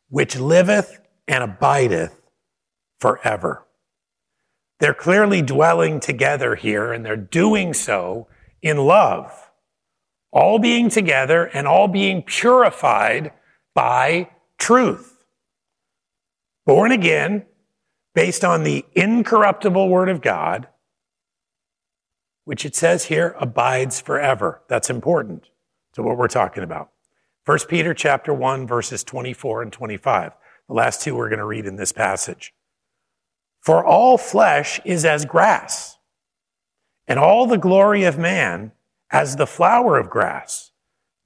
Which 0.09 0.37
liveth 0.37 1.01
and 1.27 1.43
abideth 1.45 2.21
forever. 2.99 3.67
They're 4.79 4.95
clearly 4.95 5.43
dwelling 5.43 6.01
together 6.01 6.55
here, 6.55 6.93
and 6.93 7.05
they're 7.05 7.17
doing 7.17 7.75
so 7.75 8.29
in 8.63 8.79
love, 8.79 9.51
all 10.33 10.59
being 10.59 10.89
together 10.89 11.45
and 11.45 11.67
all 11.67 11.87
being 11.87 12.23
purified 12.23 13.33
by 13.75 14.31
truth. 14.59 15.25
Born 16.67 16.93
again, 16.93 17.45
based 18.15 18.45
on 18.45 18.65
the 18.65 18.85
incorruptible 18.95 19.89
Word 19.89 20.09
of 20.09 20.23
God, 20.23 20.69
which 22.45 22.65
it 22.65 22.75
says 22.75 23.07
here 23.07 23.35
abides 23.39 24.01
forever. 24.01 24.63
That's 24.69 24.91
important 24.91 25.49
to 25.95 26.03
what 26.03 26.17
we're 26.17 26.29
talking 26.29 26.63
about. 26.63 26.91
1 27.47 27.59
Peter 27.69 27.95
chapter 27.95 28.33
1 28.33 28.67
verses 28.67 29.03
24 29.05 29.63
and 29.63 29.73
25. 29.73 30.33
The 30.69 30.75
last 30.75 31.03
two 31.03 31.15
we're 31.15 31.29
going 31.29 31.39
to 31.39 31.45
read 31.45 31.67
in 31.67 31.77
this 31.77 31.93
passage. 31.93 32.55
For 33.61 33.85
all 33.85 34.17
flesh 34.17 34.81
is 34.85 35.05
as 35.05 35.25
grass, 35.25 35.99
and 37.07 37.19
all 37.19 37.47
the 37.47 37.59
glory 37.59 38.05
of 38.05 38.19
man 38.19 38.73
as 39.11 39.37
the 39.37 39.47
flower 39.47 39.99
of 39.99 40.09
grass. 40.09 40.71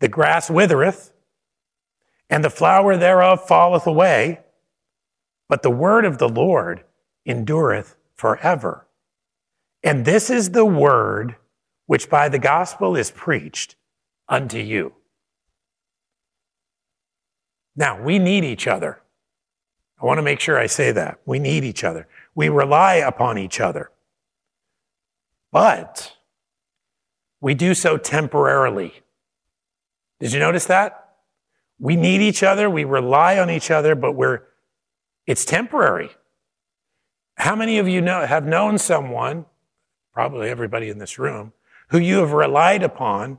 The 0.00 0.08
grass 0.08 0.50
withereth, 0.50 1.12
and 2.28 2.42
the 2.42 2.50
flower 2.50 2.96
thereof 2.96 3.46
falleth 3.46 3.86
away, 3.86 4.40
but 5.48 5.62
the 5.62 5.70
word 5.70 6.04
of 6.04 6.18
the 6.18 6.28
Lord 6.28 6.84
endureth 7.24 7.96
forever. 8.14 8.88
And 9.84 10.04
this 10.04 10.30
is 10.30 10.50
the 10.50 10.64
word 10.64 11.36
which 11.86 12.08
by 12.10 12.28
the 12.28 12.38
gospel 12.38 12.96
is 12.96 13.10
preached 13.10 13.76
unto 14.28 14.58
you. 14.58 14.94
Now, 17.76 18.02
we 18.02 18.18
need 18.18 18.44
each 18.44 18.66
other. 18.66 19.00
I 20.00 20.06
want 20.06 20.18
to 20.18 20.22
make 20.22 20.40
sure 20.40 20.58
I 20.58 20.66
say 20.66 20.90
that. 20.92 21.20
We 21.26 21.38
need 21.38 21.64
each 21.64 21.84
other. 21.84 22.08
We 22.34 22.48
rely 22.48 22.94
upon 22.94 23.38
each 23.38 23.60
other. 23.60 23.90
But 25.52 26.16
we 27.40 27.54
do 27.54 27.74
so 27.74 27.98
temporarily. 27.98 28.94
Did 30.18 30.32
you 30.32 30.40
notice 30.40 30.64
that? 30.66 31.04
We 31.78 31.96
need 31.96 32.22
each 32.22 32.42
other, 32.42 32.70
we 32.70 32.84
rely 32.84 33.38
on 33.38 33.50
each 33.50 33.70
other, 33.70 33.94
but 33.94 34.12
we're 34.12 34.42
it's 35.26 35.44
temporary. 35.44 36.10
How 37.36 37.56
many 37.56 37.78
of 37.78 37.88
you 37.88 38.00
know 38.00 38.24
have 38.24 38.46
known 38.46 38.78
someone, 38.78 39.46
probably 40.14 40.48
everybody 40.48 40.88
in 40.88 40.98
this 40.98 41.18
room, 41.18 41.52
who 41.88 41.98
you 41.98 42.18
have 42.18 42.32
relied 42.32 42.82
upon 42.82 43.38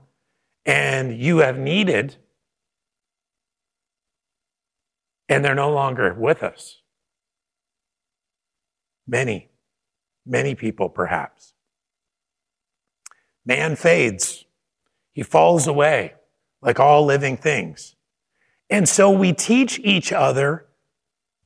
and 0.66 1.18
you 1.18 1.38
have 1.38 1.58
needed 1.58 2.18
and 5.28 5.44
they're 5.44 5.56
no 5.56 5.72
longer 5.72 6.14
with 6.14 6.44
us? 6.44 6.82
Many, 9.08 9.50
many 10.26 10.54
people 10.54 10.90
perhaps. 10.90 11.54
Man 13.46 13.76
fades. 13.76 14.46
He 15.14 15.24
falls 15.24 15.66
away 15.66 16.14
like 16.62 16.80
all 16.80 17.06
living 17.06 17.38
things. 17.38 17.96
And 18.70 18.90
so 18.90 19.10
we 19.10 19.32
teach 19.32 19.80
each 19.80 20.12
other 20.12 20.66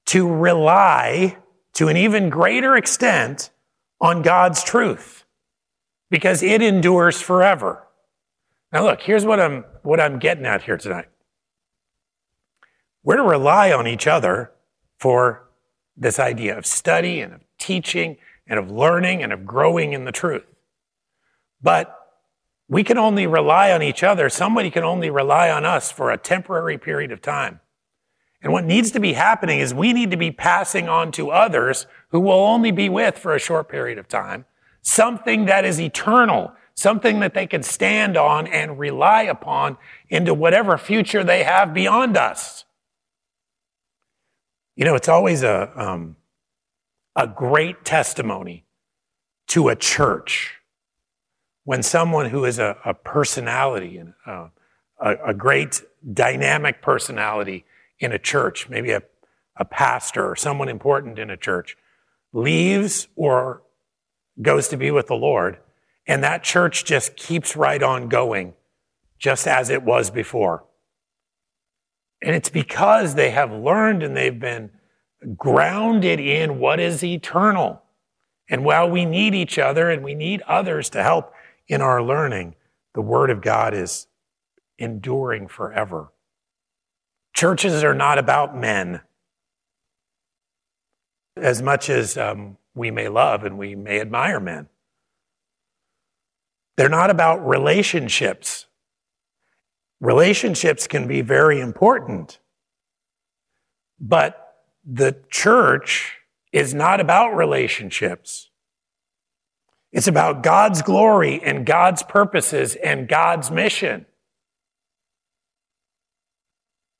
to 0.06 0.28
rely 0.28 1.38
to 1.74 1.88
an 1.88 1.98
even 1.98 2.30
greater 2.30 2.76
extent 2.76 3.52
on 4.02 4.22
God's 4.22 4.64
truth 4.64 5.26
because 6.10 6.42
it 6.42 6.62
endures 6.62 7.22
forever. 7.22 7.88
Now 8.72 8.84
look, 8.84 9.02
here's 9.02 9.26
what 9.26 9.40
I'm, 9.40 9.66
what 9.84 10.00
I'm 10.00 10.20
getting 10.20 10.46
at 10.46 10.64
here 10.64 10.78
tonight. 10.78 11.10
We're 13.04 13.18
to 13.18 13.24
rely 13.24 13.72
on 13.72 13.88
each 13.88 14.08
other 14.08 14.52
for 14.98 15.50
this 15.96 16.20
idea 16.20 16.58
of 16.58 16.66
study 16.66 17.22
and 17.22 17.34
of 17.34 17.42
teaching 17.58 18.18
and 18.48 18.60
of 18.60 18.72
learning 18.72 19.24
and 19.24 19.34
of 19.34 19.46
growing 19.46 19.94
in 19.94 20.06
the 20.06 20.12
truth. 20.12 20.46
But 21.62 21.96
we 22.68 22.84
can 22.84 22.98
only 22.98 23.26
rely 23.26 23.72
on 23.72 23.82
each 23.82 24.04
other. 24.04 24.30
Somebody 24.30 24.70
can 24.70 24.84
only 24.84 25.10
rely 25.10 25.50
on 25.50 25.66
us 25.66 25.92
for 25.92 26.12
a 26.12 26.18
temporary 26.18 26.78
period 26.78 27.12
of 27.12 27.22
time. 27.22 27.60
And 28.42 28.54
what 28.54 28.64
needs 28.64 28.92
to 28.92 29.00
be 29.00 29.14
happening 29.14 29.60
is 29.60 29.74
we 29.74 29.92
need 29.92 30.12
to 30.12 30.18
be 30.18 30.32
passing 30.32 30.88
on 30.88 31.12
to 31.14 31.30
others 31.30 31.88
who 32.10 32.20
will 32.20 32.32
only 32.32 32.72
be 32.72 32.88
with 32.88 33.18
for 33.18 33.36
a 33.36 33.40
short 33.40 33.70
period 33.70 33.98
of 33.98 34.08
time 34.08 34.46
something 34.82 35.46
that 35.46 35.66
is 35.66 35.80
eternal, 35.80 36.52
something 36.74 37.20
that 37.20 37.34
they 37.34 37.46
can 37.46 37.62
stand 37.62 38.18
on 38.18 38.48
and 38.48 38.80
rely 38.80 39.24
upon 39.24 39.78
into 40.10 40.34
whatever 40.34 40.78
future 40.78 41.24
they 41.24 41.44
have 41.44 41.74
beyond 41.74 42.18
us. 42.18 42.66
You 44.76 44.86
know, 44.86 44.96
it's 44.96 45.10
always 45.10 45.44
a, 45.44 45.72
um, 45.76 46.16
a 47.16 47.28
great 47.28 47.84
testimony 47.84 48.66
to 49.48 49.68
a 49.68 49.76
church 49.76 50.56
when 51.66 51.84
someone 51.84 52.30
who 52.30 52.46
is 52.46 52.58
a, 52.60 52.78
a 52.86 52.94
personality 52.94 53.98
and 53.98 54.14
uh, 54.26 54.48
a, 55.00 55.16
a, 55.28 55.34
great 55.34 55.82
dynamic 56.14 56.82
personality 56.82 57.66
in 58.00 58.12
a 58.12 58.20
church, 58.20 58.70
maybe 58.70 58.92
a, 58.92 59.02
a 59.58 59.66
pastor 59.66 60.30
or 60.30 60.36
someone 60.36 60.70
important 60.70 61.20
in 61.20 61.30
a 61.30 61.38
church, 61.38 61.78
leaves 62.34 63.08
or 63.16 63.62
goes 64.42 64.68
to 64.70 64.78
be 64.78 64.92
with 64.92 65.08
the 65.08 65.16
Lord, 65.16 65.58
and 66.08 66.24
that 66.24 66.44
church 66.44 66.86
just 66.86 67.16
keeps 67.16 67.56
right 67.56 67.84
on 67.84 68.10
going, 68.10 68.54
just 69.18 69.48
as 69.48 69.70
it 69.70 69.84
was 69.84 70.10
before. 70.10 70.64
And 72.22 72.36
it's 72.36 72.50
because 72.50 73.16
they 73.16 73.32
have 73.32 73.52
learned 73.52 74.04
and 74.04 74.16
they've 74.16 74.40
been 74.40 74.72
grounded 75.38 76.20
in 76.20 76.60
what 76.60 76.80
is 76.80 77.04
eternal. 77.04 77.82
And 78.50 78.66
while 78.66 78.90
we 78.90 79.06
need 79.06 79.36
each 79.36 79.60
other 79.60 79.90
and 79.90 80.04
we 80.04 80.16
need 80.16 80.42
others 80.44 80.90
to 80.92 81.04
help 81.04 81.34
in 81.68 81.82
our 81.82 82.02
learning, 82.02 82.56
the 82.96 83.02
Word 83.02 83.30
of 83.30 83.42
God 83.42 83.74
is 83.74 84.08
enduring 84.78 85.48
forever. 85.48 86.12
Churches 87.40 87.86
are 87.86 87.94
not 87.94 88.18
about 88.18 88.54
men. 88.54 89.00
As 91.38 91.62
much 91.62 91.90
as 91.90 92.18
um, 92.18 92.58
we 92.76 92.92
may 92.92 93.08
love 93.08 93.46
and 93.46 93.58
we 93.58 93.76
may 93.76 94.02
admire 94.02 94.42
men, 94.42 94.68
they're 96.76 96.90
not 96.90 97.10
about 97.10 97.48
relationships. 97.48 98.66
Relationships 100.02 100.86
can 100.86 101.08
be 101.08 101.22
very 101.22 101.62
important, 101.62 102.40
but 104.02 104.58
the 104.86 105.16
church 105.30 106.18
is 106.52 106.74
not 106.74 107.00
about 107.00 107.38
relationships. 107.38 108.50
It's 109.94 110.10
about 110.10 110.44
God's 110.44 110.82
glory 110.82 111.42
and 111.42 111.66
God's 111.66 112.04
purposes 112.04 112.76
and 112.76 113.08
God's 113.08 113.50
mission. 113.50 114.08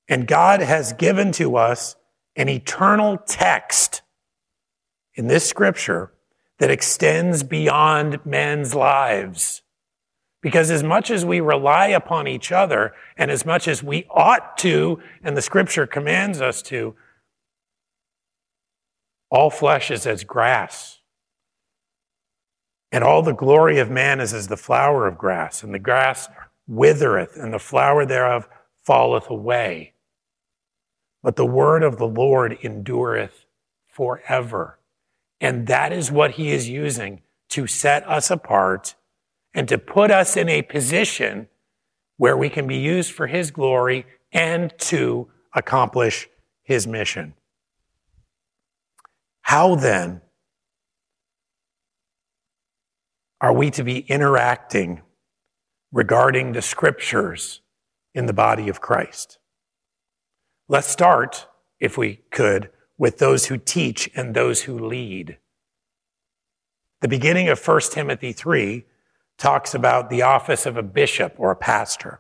And 0.10 0.28
God 0.28 0.62
has 0.62 0.92
given 0.94 1.32
to 1.34 1.56
us 1.56 1.96
an 2.36 2.50
eternal 2.50 3.20
text 3.28 4.02
in 5.14 5.28
this 5.28 5.48
scripture 5.48 6.12
that 6.58 6.72
extends 6.72 7.44
beyond 7.44 8.26
men's 8.26 8.74
lives. 8.74 9.62
Because 10.42 10.72
as 10.72 10.84
much 10.84 11.12
as 11.12 11.24
we 11.24 11.42
rely 11.42 11.88
upon 11.88 12.28
each 12.28 12.52
other 12.52 12.94
and 13.18 13.30
as 13.30 13.46
much 13.46 13.68
as 13.68 13.84
we 13.84 14.06
ought 14.10 14.58
to, 14.60 15.00
and 15.24 15.38
the 15.38 15.42
scripture 15.42 15.86
commands 15.86 16.42
us 16.42 16.62
to, 16.64 16.96
all 19.30 19.50
flesh 19.50 19.92
is 19.92 20.08
as 20.08 20.24
grass. 20.24 21.00
And 22.92 23.04
all 23.04 23.22
the 23.22 23.34
glory 23.34 23.78
of 23.78 23.92
man 23.92 24.20
is 24.20 24.34
as 24.34 24.48
the 24.48 24.58
flower 24.58 25.06
of 25.06 25.18
grass, 25.18 25.62
and 25.62 25.72
the 25.74 25.80
grass 25.80 26.28
withereth, 26.68 27.36
and 27.36 27.54
the 27.54 27.60
flower 27.60 28.06
thereof 28.06 28.48
falleth 28.84 29.30
away. 29.30 29.94
But 31.22 31.36
the 31.36 31.46
word 31.46 31.84
of 31.84 31.98
the 31.98 32.08
Lord 32.08 32.58
endureth 32.64 33.46
forever. 33.88 34.80
And 35.42 35.68
that 35.68 35.92
is 35.92 36.12
what 36.12 36.32
he 36.32 36.52
is 36.52 36.70
using 36.70 37.22
to 37.50 37.68
set 37.68 38.08
us 38.08 38.30
apart 38.30 38.96
and 39.54 39.68
to 39.68 39.78
put 39.78 40.12
us 40.12 40.38
in 40.38 40.48
a 40.48 40.62
position 40.62 41.48
where 42.18 42.38
we 42.38 42.50
can 42.50 42.68
be 42.68 42.78
used 42.78 43.12
for 43.12 43.28
his 43.28 43.52
glory 43.52 44.06
and 44.32 44.74
to 44.78 45.28
accomplish 45.54 46.30
his 46.62 46.86
mission. 46.86 47.34
How 49.42 49.76
then 49.76 50.22
are 53.42 53.54
we 53.54 53.72
to 53.72 53.84
be 53.84 54.00
interacting 54.02 55.02
regarding 55.92 56.52
the 56.52 56.62
scriptures 56.62 57.62
in 58.14 58.28
the 58.28 58.34
body 58.34 58.70
of 58.70 58.82
Christ? 58.82 59.39
Let's 60.72 60.88
start, 60.88 61.48
if 61.80 61.98
we 61.98 62.22
could, 62.30 62.70
with 62.96 63.18
those 63.18 63.48
who 63.48 63.58
teach 63.58 64.08
and 64.16 64.36
those 64.36 64.62
who 64.62 64.78
lead. 64.78 65.40
The 67.02 67.08
beginning 67.08 67.50
of 67.50 67.68
1 67.68 67.82
Timothy 67.92 68.34
3 68.34 68.86
talks 69.40 69.74
about 69.74 70.12
the 70.12 70.22
office 70.22 70.68
of 70.68 70.78
a 70.78 70.84
bishop 70.84 71.34
or 71.40 71.50
a 71.50 71.56
pastor. 71.56 72.20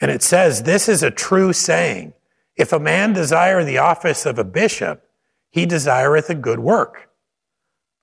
And 0.00 0.10
it 0.10 0.24
says, 0.24 0.64
This 0.64 0.88
is 0.88 1.04
a 1.04 1.10
true 1.12 1.52
saying. 1.52 2.14
If 2.56 2.72
a 2.72 2.80
man 2.80 3.12
desire 3.12 3.62
the 3.62 3.78
office 3.78 4.26
of 4.26 4.36
a 4.36 4.44
bishop, 4.44 5.04
he 5.50 5.66
desireth 5.66 6.30
a 6.30 6.34
good 6.34 6.58
work. 6.58 7.10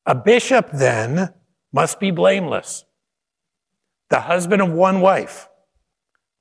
A 0.06 0.16
bishop 0.16 0.70
then 0.72 1.34
must 1.74 2.00
be 2.00 2.12
blameless, 2.12 2.86
the 4.10 4.22
husband 4.22 4.62
of 4.62 4.72
one 4.72 5.02
wife, 5.02 5.50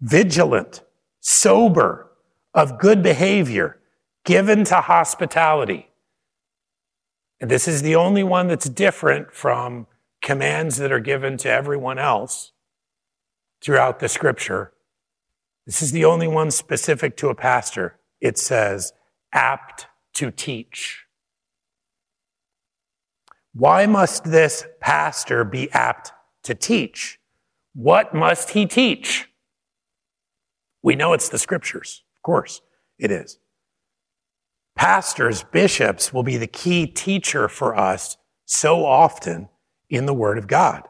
vigilant, 0.01 0.83
sober, 1.21 2.06
of 2.57 2.79
good 2.79 3.03
behavior, 3.03 3.79
given 4.25 4.65
to 4.65 4.77
hospitality. 4.77 5.91
And 7.39 7.51
this 7.51 7.69
is 7.69 7.83
the 7.83 7.95
only 7.95 8.25
one 8.25 8.49
that's 8.49 8.69
different 8.69 9.33
from 9.33 9.87
commands 10.23 10.79
that 10.79 10.91
are 10.91 10.99
given 10.99 11.37
to 11.37 11.51
everyone 11.51 11.99
else 11.99 12.53
throughout 13.63 14.01
the 14.01 14.09
scripture. 14.09 14.73
This 15.67 15.83
is 15.83 15.93
the 15.93 16.07
only 16.07 16.27
one 16.27 16.51
specific 16.51 17.17
to 17.19 17.29
a 17.29 17.35
pastor. 17.35 17.99
It 18.23 18.39
says, 18.39 18.95
apt 19.33 19.87
to 20.15 20.31
teach. 20.31 21.05
Why 23.53 23.85
must 23.85 24.25
this 24.25 24.67
pastor 24.81 25.45
be 25.45 25.71
apt 25.73 26.13
to 26.45 26.55
teach? 26.55 27.19
What 27.75 28.15
must 28.15 28.51
he 28.51 28.65
teach? 28.65 29.29
We 30.83 30.95
know 30.95 31.13
it's 31.13 31.29
the 31.29 31.39
scriptures. 31.39 32.03
Course, 32.27 32.61
it 32.99 33.13
is. 33.13 33.39
Pastors, 34.75 35.45
bishops 35.45 36.13
will 36.13 36.25
be 36.25 36.37
the 36.37 36.49
key 36.49 36.85
teacher 36.85 37.47
for 37.47 37.79
us 37.79 38.17
so 38.45 38.85
often 38.85 39.49
in 39.89 40.07
the 40.07 40.13
Word 40.13 40.37
of 40.37 40.49
God. 40.49 40.89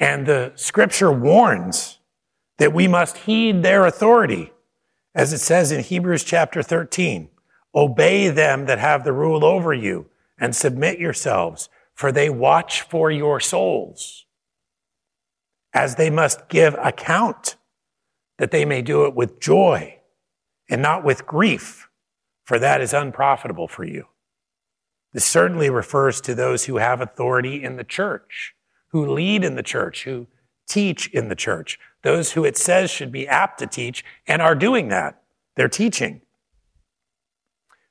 And 0.00 0.26
the 0.26 0.50
scripture 0.56 1.12
warns 1.12 2.00
that 2.58 2.72
we 2.72 2.88
must 2.88 3.18
heed 3.18 3.62
their 3.62 3.86
authority, 3.86 4.52
as 5.14 5.32
it 5.32 5.38
says 5.38 5.70
in 5.70 5.80
Hebrews 5.80 6.24
chapter 6.24 6.60
13 6.60 7.28
Obey 7.72 8.30
them 8.30 8.66
that 8.66 8.80
have 8.80 9.04
the 9.04 9.12
rule 9.12 9.44
over 9.44 9.72
you 9.72 10.06
and 10.36 10.56
submit 10.56 10.98
yourselves, 10.98 11.68
for 11.94 12.10
they 12.10 12.28
watch 12.28 12.82
for 12.82 13.12
your 13.12 13.38
souls, 13.38 14.26
as 15.72 15.94
they 15.94 16.10
must 16.10 16.48
give 16.48 16.74
account, 16.82 17.54
that 18.38 18.50
they 18.50 18.64
may 18.64 18.82
do 18.82 19.04
it 19.04 19.14
with 19.14 19.38
joy 19.38 19.98
and 20.70 20.80
not 20.80 21.04
with 21.04 21.26
grief, 21.26 21.88
for 22.44 22.58
that 22.58 22.80
is 22.80 22.94
unprofitable 22.94 23.68
for 23.68 23.84
you. 23.84 24.06
This 25.12 25.26
certainly 25.26 25.68
refers 25.68 26.20
to 26.22 26.34
those 26.34 26.64
who 26.64 26.78
have 26.78 27.00
authority 27.00 27.62
in 27.62 27.76
the 27.76 27.84
church, 27.84 28.54
who 28.88 29.04
lead 29.04 29.44
in 29.44 29.56
the 29.56 29.62
church, 29.62 30.04
who 30.04 30.28
teach 30.68 31.08
in 31.08 31.28
the 31.28 31.34
church, 31.34 31.78
those 32.02 32.32
who 32.32 32.44
it 32.44 32.56
says 32.56 32.90
should 32.90 33.12
be 33.12 33.28
apt 33.28 33.58
to 33.58 33.66
teach 33.66 34.04
and 34.26 34.40
are 34.40 34.54
doing 34.54 34.88
that. 34.88 35.20
They're 35.56 35.68
teaching. 35.68 36.22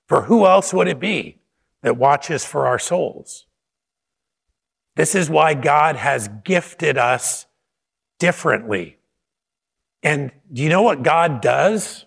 For 0.08 0.24
who 0.24 0.48
else 0.48 0.74
would 0.74 0.88
it 0.88 1.00
be 1.00 1.40
that 1.82 1.98
watches 1.98 2.46
for 2.46 2.68
our 2.68 2.80
souls. 2.80 3.46
This 4.96 5.16
is 5.16 5.30
why 5.30 5.54
God 5.54 5.96
has 5.96 6.30
gifted 6.44 6.98
us 6.98 7.46
differently. 8.20 8.98
And 10.04 10.32
do 10.52 10.62
you 10.62 10.70
know 10.70 10.82
what 10.82 11.04
God 11.04 11.42
does? 11.42 12.06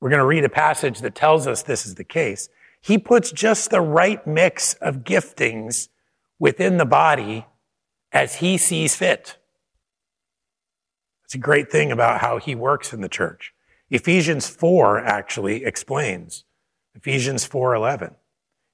We're 0.00 0.10
going 0.10 0.20
to 0.20 0.26
read 0.26 0.44
a 0.44 0.48
passage 0.48 1.00
that 1.00 1.14
tells 1.14 1.46
us 1.46 1.62
this 1.62 1.86
is 1.86 1.94
the 1.94 2.04
case. 2.04 2.48
He 2.80 2.98
puts 2.98 3.32
just 3.32 3.70
the 3.70 3.80
right 3.80 4.24
mix 4.26 4.74
of 4.74 5.04
giftings 5.04 5.88
within 6.38 6.76
the 6.76 6.84
body 6.84 7.46
as 8.12 8.36
he 8.36 8.58
sees 8.58 8.94
fit. 8.94 9.38
It's 11.24 11.34
a 11.34 11.38
great 11.38 11.72
thing 11.72 11.90
about 11.90 12.20
how 12.20 12.38
he 12.38 12.54
works 12.54 12.92
in 12.92 13.00
the 13.00 13.08
church. 13.08 13.52
Ephesians 13.90 14.48
4 14.48 15.04
actually 15.04 15.64
explains. 15.64 16.44
Ephesians 16.94 17.44
4:11. 17.44 18.16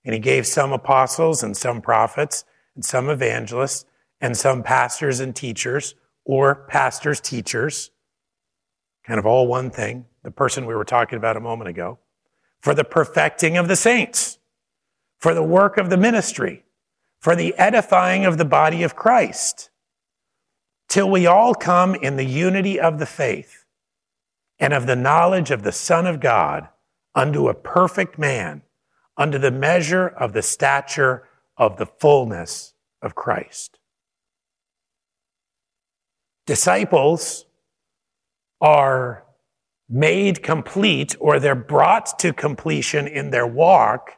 And 0.04 0.14
he 0.14 0.20
gave 0.20 0.46
some 0.46 0.72
apostles 0.72 1.42
and 1.42 1.56
some 1.56 1.80
prophets 1.80 2.44
and 2.74 2.84
some 2.84 3.08
evangelists 3.08 3.84
and 4.20 4.36
some 4.36 4.62
pastors 4.62 5.20
and 5.20 5.34
teachers 5.34 5.94
or 6.24 6.66
pastors, 6.68 7.20
teachers, 7.20 7.90
kind 9.04 9.18
of 9.18 9.26
all 9.26 9.46
one 9.46 9.70
thing, 9.70 10.06
the 10.22 10.30
person 10.30 10.66
we 10.66 10.74
were 10.74 10.84
talking 10.84 11.16
about 11.16 11.36
a 11.36 11.40
moment 11.40 11.68
ago, 11.68 11.98
for 12.60 12.74
the 12.74 12.84
perfecting 12.84 13.56
of 13.56 13.68
the 13.68 13.76
saints, 13.76 14.38
for 15.18 15.34
the 15.34 15.42
work 15.42 15.76
of 15.76 15.90
the 15.90 15.96
ministry, 15.96 16.64
for 17.20 17.34
the 17.36 17.54
edifying 17.56 18.24
of 18.24 18.38
the 18.38 18.44
body 18.44 18.82
of 18.82 18.96
Christ, 18.96 19.70
till 20.88 21.10
we 21.10 21.26
all 21.26 21.54
come 21.54 21.94
in 21.94 22.16
the 22.16 22.24
unity 22.24 22.78
of 22.78 22.98
the 22.98 23.06
faith 23.06 23.64
and 24.58 24.72
of 24.72 24.86
the 24.86 24.96
knowledge 24.96 25.50
of 25.50 25.62
the 25.62 25.72
Son 25.72 26.06
of 26.06 26.20
God 26.20 26.68
unto 27.14 27.48
a 27.48 27.54
perfect 27.54 28.18
man 28.18 28.62
unto 29.16 29.38
the 29.38 29.50
measure 29.50 30.08
of 30.08 30.32
the 30.32 30.42
stature 30.42 31.28
of 31.56 31.76
the 31.76 31.86
fullness 31.86 32.74
of 33.00 33.14
Christ. 33.14 33.78
Disciples 36.46 37.46
are 38.62 39.24
made 39.88 40.42
complete 40.42 41.14
or 41.20 41.38
they're 41.38 41.54
brought 41.54 42.18
to 42.20 42.32
completion 42.32 43.06
in 43.06 43.30
their 43.30 43.46
walk 43.46 44.12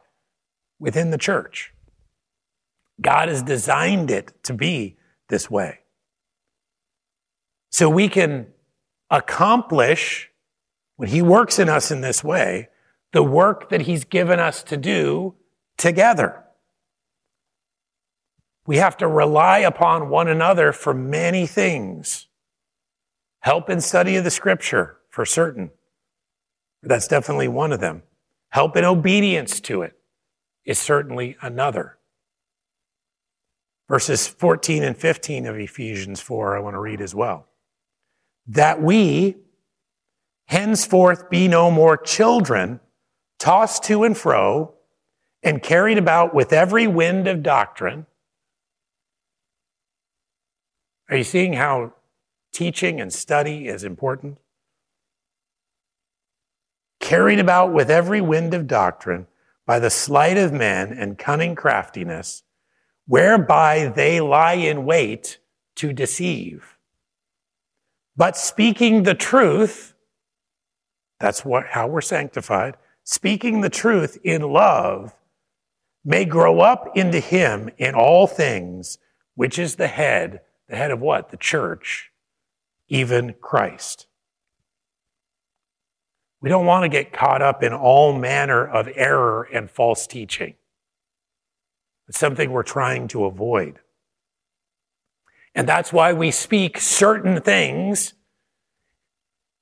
within 0.79 1.09
the 1.09 1.17
church. 1.17 1.73
God 3.01 3.27
has 3.27 3.43
designed 3.43 4.09
it 4.09 4.31
to 4.43 4.53
be 4.53 4.95
this 5.27 5.49
way. 5.49 5.79
So 7.71 7.89
we 7.89 8.07
can 8.07 8.47
accomplish 9.09 10.29
when 10.95 11.09
He 11.09 11.21
works 11.21 11.59
in 11.59 11.67
us 11.67 11.91
in 11.91 11.99
this 11.99 12.23
way, 12.23 12.69
the 13.11 13.23
work 13.23 13.69
that 13.69 13.81
He's 13.81 14.05
given 14.05 14.39
us 14.39 14.63
to 14.63 14.77
do 14.77 15.35
together. 15.77 16.43
We 18.65 18.77
have 18.77 18.95
to 18.97 19.07
rely 19.07 19.59
upon 19.59 20.09
one 20.09 20.27
another 20.27 20.71
for 20.71 20.93
many 20.93 21.45
things. 21.45 22.24
Help 23.45 23.69
in 23.69 23.79
study 23.79 24.15
of 24.15 24.23
the 24.23 24.31
scripture, 24.31 24.97
for 25.11 25.23
certain. 25.23 25.69
That's 26.81 27.07
definitely 27.07 27.47
one 27.47 27.71
of 27.71 27.79
them. 27.79 28.01
Help 28.49 28.75
in 28.75 28.83
obedience 28.83 29.59
to 29.59 29.83
it 29.83 29.93
is 30.65 30.79
certainly 30.79 31.37
another. 31.43 31.99
Verses 33.87 34.27
14 34.27 34.81
and 34.81 34.97
15 34.97 35.45
of 35.45 35.59
Ephesians 35.59 36.21
4, 36.21 36.57
I 36.57 36.59
want 36.59 36.73
to 36.73 36.79
read 36.79 37.01
as 37.01 37.13
well. 37.13 37.45
That 38.47 38.81
we 38.81 39.35
henceforth 40.47 41.29
be 41.29 41.47
no 41.47 41.69
more 41.69 41.97
children 41.97 42.79
tossed 43.37 43.83
to 43.83 44.05
and 44.05 44.17
fro, 44.17 44.73
and 45.43 45.61
carried 45.61 45.99
about 45.99 46.33
with 46.33 46.51
every 46.51 46.87
wind 46.87 47.27
of 47.27 47.43
doctrine. 47.43 48.07
Are 51.11 51.17
you 51.17 51.23
seeing 51.23 51.53
how 51.53 51.93
teaching 52.55 53.01
and 53.01 53.11
study 53.11 53.67
is 53.67 53.83
important? 53.83 54.37
Carried 56.99 57.39
about 57.39 57.73
with 57.73 57.91
every 57.91 58.21
wind 58.21 58.53
of 58.53 58.65
doctrine 58.65 59.27
by 59.65 59.79
the 59.79 59.89
sleight 59.89 60.37
of 60.37 60.53
men 60.53 60.93
and 60.93 61.17
cunning 61.17 61.55
craftiness, 61.55 62.43
whereby 63.05 63.91
they 63.95 64.21
lie 64.21 64.53
in 64.53 64.85
wait 64.85 65.39
to 65.75 65.91
deceive. 65.91 66.77
But 68.15 68.37
speaking 68.37 69.03
the 69.03 69.15
truth, 69.15 69.93
that's 71.19 71.43
what, 71.43 71.67
how 71.67 71.87
we're 71.87 72.01
sanctified 72.01 72.77
speaking 73.05 73.61
the 73.61 73.69
truth 73.69 74.17
in 74.23 74.41
love, 74.41 75.13
may 76.03 76.25
grow 76.25 76.59
up 76.59 76.97
into 76.97 77.19
him 77.19 77.69
in 77.77 77.95
all 77.95 78.27
things, 78.27 78.97
which 79.35 79.57
is 79.57 79.75
the 79.75 79.87
head, 79.87 80.41
the 80.67 80.75
head 80.75 80.91
of 80.91 80.99
what? 80.99 81.29
The 81.29 81.37
church, 81.37 82.11
even 82.87 83.35
Christ. 83.41 84.07
We 86.41 86.49
don't 86.49 86.65
want 86.65 86.83
to 86.83 86.89
get 86.89 87.11
caught 87.11 87.41
up 87.41 87.63
in 87.63 87.73
all 87.73 88.13
manner 88.13 88.65
of 88.65 88.87
error 88.95 89.47
and 89.51 89.69
false 89.69 90.05
teaching. 90.05 90.55
It's 92.07 92.19
something 92.19 92.51
we're 92.51 92.63
trying 92.63 93.07
to 93.09 93.25
avoid. 93.25 93.79
And 95.55 95.67
that's 95.67 95.91
why 95.91 96.13
we 96.13 96.31
speak 96.31 96.79
certain 96.79 97.41
things 97.41 98.13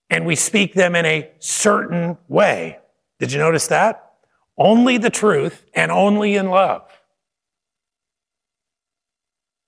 and 0.10 0.26
we 0.26 0.36
speak 0.36 0.74
them 0.74 0.96
in 0.96 1.06
a 1.06 1.32
certain 1.40 2.18
way. 2.28 2.80
Did 3.20 3.32
you 3.32 3.40
notice 3.40 3.68
that? 3.68 4.12
Only 4.58 4.98
the 4.98 5.10
truth 5.10 5.66
and 5.74 5.92
only 5.92 6.36
in 6.36 6.50
love. 6.50 6.84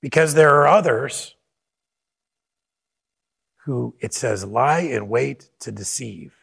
Because 0.01 0.33
there 0.33 0.55
are 0.55 0.67
others 0.67 1.34
who, 3.65 3.95
it 3.99 4.13
says, 4.13 4.45
lie 4.45 4.81
in 4.81 5.09
wait 5.09 5.49
to 5.59 5.71
deceive. 5.71 6.35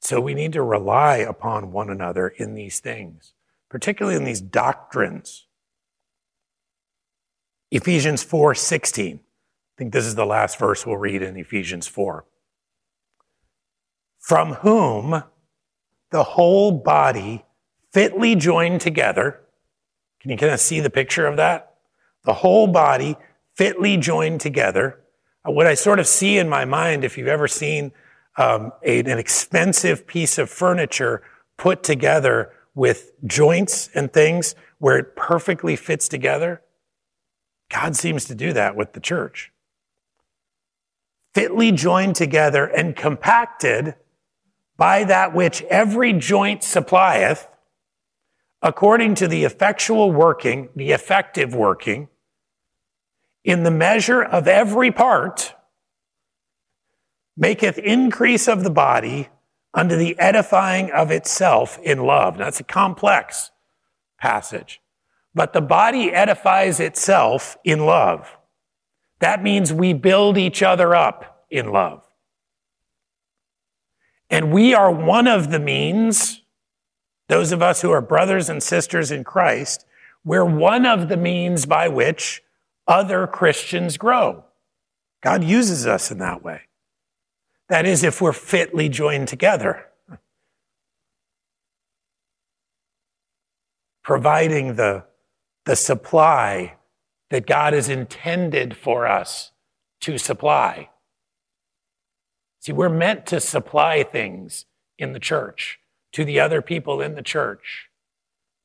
So 0.00 0.20
we 0.20 0.34
need 0.34 0.52
to 0.54 0.62
rely 0.62 1.18
upon 1.18 1.70
one 1.70 1.88
another 1.88 2.26
in 2.26 2.54
these 2.54 2.80
things, 2.80 3.34
particularly 3.70 4.16
in 4.16 4.24
these 4.24 4.40
doctrines. 4.40 5.46
Ephesians 7.70 8.24
4 8.24 8.56
16. 8.56 9.16
I 9.16 9.20
think 9.78 9.92
this 9.92 10.04
is 10.06 10.16
the 10.16 10.26
last 10.26 10.58
verse 10.58 10.84
we'll 10.84 10.96
read 10.96 11.22
in 11.22 11.36
Ephesians 11.36 11.86
4. 11.86 12.24
From 14.18 14.54
whom 14.54 15.22
the 16.10 16.24
whole 16.24 16.72
body 16.72 17.44
fitly 17.92 18.34
joined 18.34 18.80
together. 18.80 19.40
Can 20.20 20.32
you 20.32 20.36
kind 20.36 20.52
of 20.52 20.60
see 20.60 20.80
the 20.80 20.90
picture 20.90 21.26
of 21.26 21.36
that? 21.36 21.74
The 22.24 22.34
whole 22.34 22.66
body 22.66 23.16
fitly 23.54 23.96
joined 23.96 24.40
together 24.40 25.01
what 25.44 25.66
I 25.66 25.74
sort 25.74 25.98
of 25.98 26.06
see 26.06 26.38
in 26.38 26.48
my 26.48 26.64
mind, 26.64 27.04
if 27.04 27.18
you've 27.18 27.28
ever 27.28 27.48
seen 27.48 27.92
um, 28.36 28.72
a, 28.82 29.00
an 29.00 29.18
expensive 29.18 30.06
piece 30.06 30.38
of 30.38 30.48
furniture 30.48 31.22
put 31.56 31.82
together 31.82 32.52
with 32.74 33.12
joints 33.26 33.90
and 33.94 34.12
things 34.12 34.54
where 34.78 34.96
it 34.98 35.16
perfectly 35.16 35.76
fits 35.76 36.08
together, 36.08 36.62
God 37.70 37.96
seems 37.96 38.24
to 38.26 38.34
do 38.34 38.52
that 38.52 38.76
with 38.76 38.92
the 38.92 39.00
church. 39.00 39.52
Fitly 41.34 41.72
joined 41.72 42.14
together 42.14 42.66
and 42.66 42.94
compacted 42.94 43.96
by 44.76 45.04
that 45.04 45.34
which 45.34 45.62
every 45.62 46.12
joint 46.12 46.62
supplieth, 46.62 47.48
according 48.60 49.14
to 49.16 49.28
the 49.28 49.44
effectual 49.44 50.12
working, 50.12 50.68
the 50.76 50.92
effective 50.92 51.54
working 51.54 52.08
in 53.44 53.62
the 53.62 53.70
measure 53.70 54.22
of 54.22 54.46
every 54.46 54.90
part 54.90 55.54
maketh 57.36 57.78
increase 57.78 58.48
of 58.48 58.62
the 58.62 58.70
body 58.70 59.28
unto 59.74 59.96
the 59.96 60.18
edifying 60.18 60.90
of 60.90 61.10
itself 61.10 61.78
in 61.82 62.04
love. 62.04 62.36
Now, 62.36 62.44
that's 62.44 62.60
a 62.60 62.64
complex 62.64 63.50
passage, 64.18 64.80
but 65.34 65.52
the 65.52 65.60
body 65.60 66.12
edifies 66.12 66.78
itself 66.78 67.56
in 67.64 67.86
love. 67.86 68.36
That 69.20 69.42
means 69.42 69.72
we 69.72 69.92
build 69.92 70.36
each 70.36 70.62
other 70.62 70.94
up 70.94 71.46
in 71.50 71.70
love. 71.70 72.04
And 74.28 74.52
we 74.52 74.74
are 74.74 74.90
one 74.90 75.26
of 75.26 75.50
the 75.50 75.58
means, 75.58 76.42
those 77.28 77.52
of 77.52 77.62
us 77.62 77.82
who 77.82 77.90
are 77.90 78.00
brothers 78.00 78.48
and 78.48 78.62
sisters 78.62 79.10
in 79.10 79.24
Christ, 79.24 79.84
we're 80.24 80.44
one 80.44 80.86
of 80.86 81.08
the 81.08 81.16
means 81.16 81.66
by 81.66 81.88
which 81.88 82.42
other 82.86 83.26
Christians 83.26 83.96
grow. 83.96 84.44
God 85.22 85.44
uses 85.44 85.86
us 85.86 86.10
in 86.10 86.18
that 86.18 86.42
way. 86.42 86.62
That 87.68 87.86
is, 87.86 88.02
if 88.02 88.20
we're 88.20 88.32
fitly 88.32 88.88
joined 88.88 89.28
together, 89.28 89.86
providing 94.02 94.74
the, 94.74 95.04
the 95.64 95.76
supply 95.76 96.74
that 97.30 97.46
God 97.46 97.72
has 97.72 97.88
intended 97.88 98.76
for 98.76 99.06
us 99.06 99.52
to 100.00 100.18
supply. 100.18 100.90
See, 102.60 102.72
we're 102.72 102.88
meant 102.88 103.26
to 103.26 103.40
supply 103.40 104.02
things 104.02 104.66
in 104.98 105.12
the 105.12 105.20
church 105.20 105.78
to 106.12 106.24
the 106.24 106.40
other 106.40 106.60
people 106.60 107.00
in 107.00 107.14
the 107.14 107.22
church, 107.22 107.88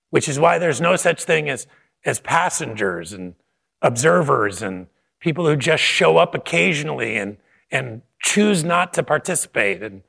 which 0.10 0.27
is 0.27 0.39
why 0.39 0.58
there's 0.58 0.82
no 0.82 0.95
such 0.95 1.23
thing 1.23 1.49
as, 1.49 1.65
as 2.03 2.19
passengers 2.19 3.13
and 3.13 3.36
observers 3.82 4.62
and 4.62 4.88
people 5.20 5.46
who 5.46 5.56
just 5.56 5.84
show 5.84 6.18
up 6.18 6.34
occasionally 6.36 7.16
and, 7.18 7.38
and 7.72 8.02
choose 8.22 8.63
not 8.63 8.94
to 8.94 9.04
participate 9.04 9.84
and, 9.84 10.04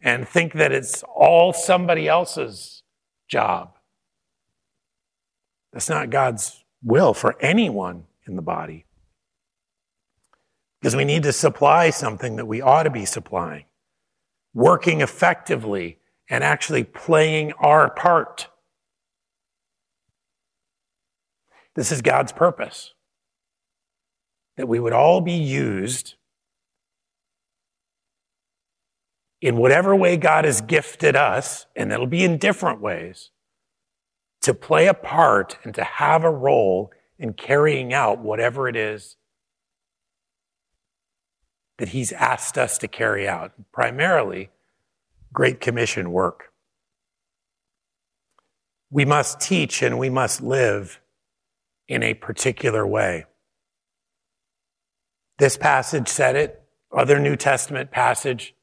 and 0.00 0.28
think 0.28 0.52
that 0.54 0.72
it's 0.72 1.02
all 1.14 1.52
somebody 1.52 2.08
else's 2.08 2.82
job. 3.28 3.76
That's 5.72 5.88
not 5.88 6.10
God's 6.10 6.62
will 6.82 7.14
for 7.14 7.36
anyone 7.40 8.04
in 8.26 8.36
the 8.36 8.42
body. 8.42 8.84
Because 10.80 10.94
we 10.94 11.04
need 11.04 11.22
to 11.22 11.32
supply 11.32 11.90
something 11.90 12.36
that 12.36 12.46
we 12.46 12.60
ought 12.60 12.82
to 12.82 12.90
be 12.90 13.06
supplying, 13.06 13.64
working 14.52 15.00
effectively 15.00 15.98
and 16.28 16.44
actually 16.44 16.84
playing 16.84 17.52
our 17.54 17.90
part. 17.90 18.48
This 21.74 21.90
is 21.90 22.02
God's 22.02 22.32
purpose 22.32 22.92
that 24.56 24.68
we 24.68 24.78
would 24.78 24.92
all 24.92 25.20
be 25.20 25.32
used 25.32 26.14
in 29.40 29.56
whatever 29.56 29.94
way 29.94 30.16
God 30.16 30.46
has 30.46 30.62
gifted 30.62 31.16
us, 31.16 31.66
and 31.76 31.92
it'll 31.92 32.06
be 32.06 32.24
in 32.24 32.38
different 32.38 32.80
ways, 32.80 33.30
to 34.40 34.54
play 34.54 34.86
a 34.86 34.94
part 34.94 35.58
and 35.64 35.74
to 35.74 35.84
have 35.84 36.24
a 36.24 36.30
role 36.30 36.90
in 37.18 37.32
carrying 37.34 37.92
out 37.92 38.18
whatever 38.20 38.68
it 38.68 38.76
is 38.76 39.16
that 41.78 41.88
He's 41.88 42.12
asked 42.12 42.56
us 42.56 42.78
to 42.78 42.88
carry 42.88 43.28
out, 43.28 43.52
primarily 43.72 44.50
Great 45.32 45.60
Commission 45.60 46.12
work. 46.12 46.52
We 48.90 49.04
must 49.04 49.40
teach 49.40 49.82
and 49.82 49.98
we 49.98 50.08
must 50.08 50.40
live 50.40 51.00
in 51.88 52.02
a 52.02 52.14
particular 52.14 52.86
way. 52.86 53.26
This 55.38 55.56
passage 55.56 56.08
said 56.08 56.36
it. 56.36 56.62
Other 56.92 57.18
New 57.18 57.36
Testament 57.36 57.90
passage, 57.90 58.54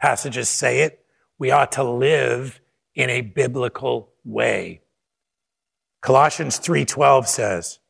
passages 0.00 0.48
say 0.48 0.80
it. 0.80 1.04
We 1.38 1.50
ought 1.50 1.72
to 1.72 1.82
live 1.82 2.60
in 2.94 3.10
a 3.10 3.20
biblical 3.20 4.12
way. 4.24 4.82
Colossians 6.00 6.58
3:12 6.58 7.26
says, 7.26 7.80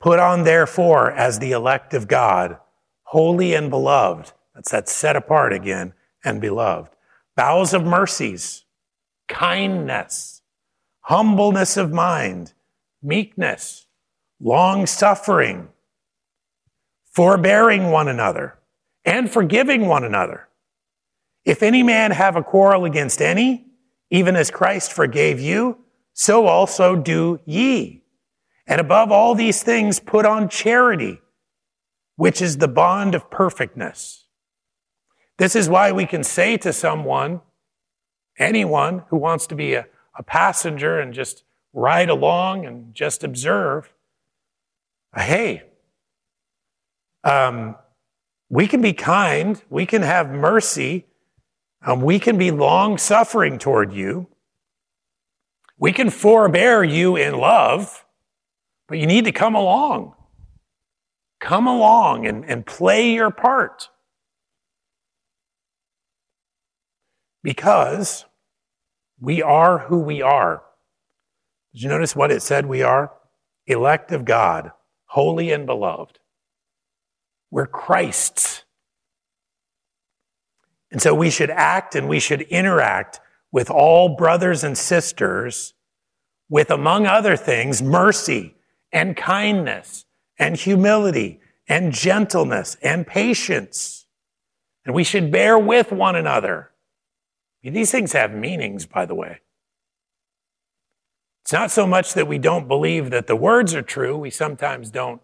"Put 0.00 0.18
on 0.18 0.44
therefore 0.44 1.10
as 1.10 1.38
the 1.38 1.52
elect 1.52 1.92
of 1.92 2.08
God, 2.08 2.58
holy 3.02 3.54
and 3.54 3.68
beloved." 3.68 4.32
That's 4.54 4.70
that 4.70 4.88
set 4.88 5.16
apart 5.16 5.52
again 5.52 5.94
and 6.24 6.40
beloved. 6.40 6.94
Bowels 7.36 7.74
of 7.74 7.84
mercies, 7.84 8.64
kindness, 9.28 10.42
humbleness 11.00 11.76
of 11.76 11.92
mind, 11.92 12.54
meekness, 13.02 13.86
long 14.40 14.86
suffering, 14.86 15.72
forbearing 17.12 17.90
one 17.90 18.08
another, 18.08 18.58
and 19.04 19.30
forgiving 19.30 19.86
one 19.86 20.04
another. 20.04 20.48
If 21.44 21.62
any 21.62 21.82
man 21.82 22.12
have 22.12 22.36
a 22.36 22.42
quarrel 22.42 22.84
against 22.84 23.20
any, 23.20 23.66
even 24.10 24.36
as 24.36 24.50
Christ 24.50 24.92
forgave 24.92 25.40
you, 25.40 25.78
so 26.12 26.46
also 26.46 26.96
do 26.96 27.40
ye. 27.44 28.02
And 28.66 28.80
above 28.80 29.10
all 29.10 29.34
these 29.34 29.62
things, 29.62 29.98
put 29.98 30.24
on 30.24 30.48
charity, 30.48 31.20
which 32.16 32.40
is 32.40 32.58
the 32.58 32.68
bond 32.68 33.14
of 33.14 33.30
perfectness. 33.30 34.26
This 35.38 35.56
is 35.56 35.68
why 35.68 35.92
we 35.92 36.06
can 36.06 36.22
say 36.22 36.56
to 36.58 36.72
someone, 36.72 37.40
anyone 38.38 39.02
who 39.08 39.16
wants 39.16 39.46
to 39.48 39.54
be 39.54 39.74
a, 39.74 39.86
a 40.16 40.22
passenger 40.22 41.00
and 41.00 41.12
just 41.12 41.42
ride 41.72 42.08
along 42.08 42.64
and 42.64 42.94
just 42.94 43.24
observe, 43.24 43.92
hey, 45.16 45.64
um, 47.24 47.76
we 48.48 48.66
can 48.66 48.82
be 48.82 48.92
kind, 48.92 49.60
we 49.70 49.86
can 49.86 50.02
have 50.02 50.30
mercy, 50.30 51.06
um, 51.84 52.02
we 52.02 52.18
can 52.18 52.36
be 52.36 52.50
long 52.50 52.98
suffering 52.98 53.58
toward 53.58 53.92
you, 53.92 54.28
we 55.78 55.92
can 55.92 56.10
forbear 56.10 56.84
you 56.84 57.16
in 57.16 57.36
love, 57.36 58.04
but 58.88 58.98
you 58.98 59.06
need 59.06 59.24
to 59.24 59.32
come 59.32 59.54
along. 59.54 60.14
Come 61.40 61.66
along 61.66 62.26
and, 62.26 62.44
and 62.44 62.64
play 62.64 63.12
your 63.12 63.30
part. 63.30 63.88
Because 67.42 68.24
we 69.20 69.42
are 69.42 69.78
who 69.78 69.98
we 69.98 70.22
are. 70.22 70.62
Did 71.72 71.82
you 71.82 71.88
notice 71.88 72.14
what 72.14 72.30
it 72.30 72.42
said 72.42 72.66
we 72.66 72.82
are? 72.82 73.12
Elect 73.66 74.12
of 74.12 74.24
God, 74.24 74.72
holy 75.06 75.50
and 75.50 75.66
beloved. 75.66 76.18
We're 77.52 77.66
Christ's. 77.66 78.64
And 80.90 81.02
so 81.02 81.14
we 81.14 81.28
should 81.28 81.50
act 81.50 81.94
and 81.94 82.08
we 82.08 82.18
should 82.18 82.40
interact 82.42 83.20
with 83.52 83.70
all 83.70 84.16
brothers 84.16 84.64
and 84.64 84.76
sisters 84.76 85.74
with, 86.48 86.70
among 86.70 87.06
other 87.06 87.36
things, 87.36 87.82
mercy 87.82 88.54
and 88.90 89.16
kindness 89.16 90.06
and 90.38 90.56
humility 90.56 91.40
and 91.68 91.92
gentleness 91.92 92.78
and 92.82 93.06
patience. 93.06 94.06
And 94.86 94.94
we 94.94 95.04
should 95.04 95.30
bear 95.30 95.58
with 95.58 95.92
one 95.92 96.16
another. 96.16 96.70
I 97.62 97.66
mean, 97.66 97.74
these 97.74 97.90
things 97.90 98.12
have 98.12 98.32
meanings, 98.32 98.86
by 98.86 99.04
the 99.04 99.14
way. 99.14 99.40
It's 101.42 101.52
not 101.52 101.70
so 101.70 101.86
much 101.86 102.14
that 102.14 102.26
we 102.26 102.38
don't 102.38 102.66
believe 102.66 103.10
that 103.10 103.26
the 103.26 103.36
words 103.36 103.74
are 103.74 103.82
true, 103.82 104.16
we 104.16 104.30
sometimes 104.30 104.90
don't 104.90 105.20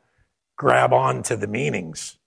grab 0.56 0.92
on 0.92 1.22
to 1.22 1.36
the 1.36 1.46
meanings. 1.46 2.17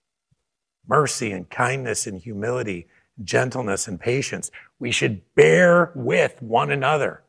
Mercy 0.86 1.32
and 1.32 1.48
kindness 1.48 2.06
and 2.06 2.18
humility, 2.18 2.88
gentleness 3.22 3.86
and 3.86 4.00
patience. 4.00 4.50
We 4.78 4.90
should 4.90 5.22
bear 5.34 5.92
with 5.94 6.40
one 6.42 6.70
another. 6.70 7.22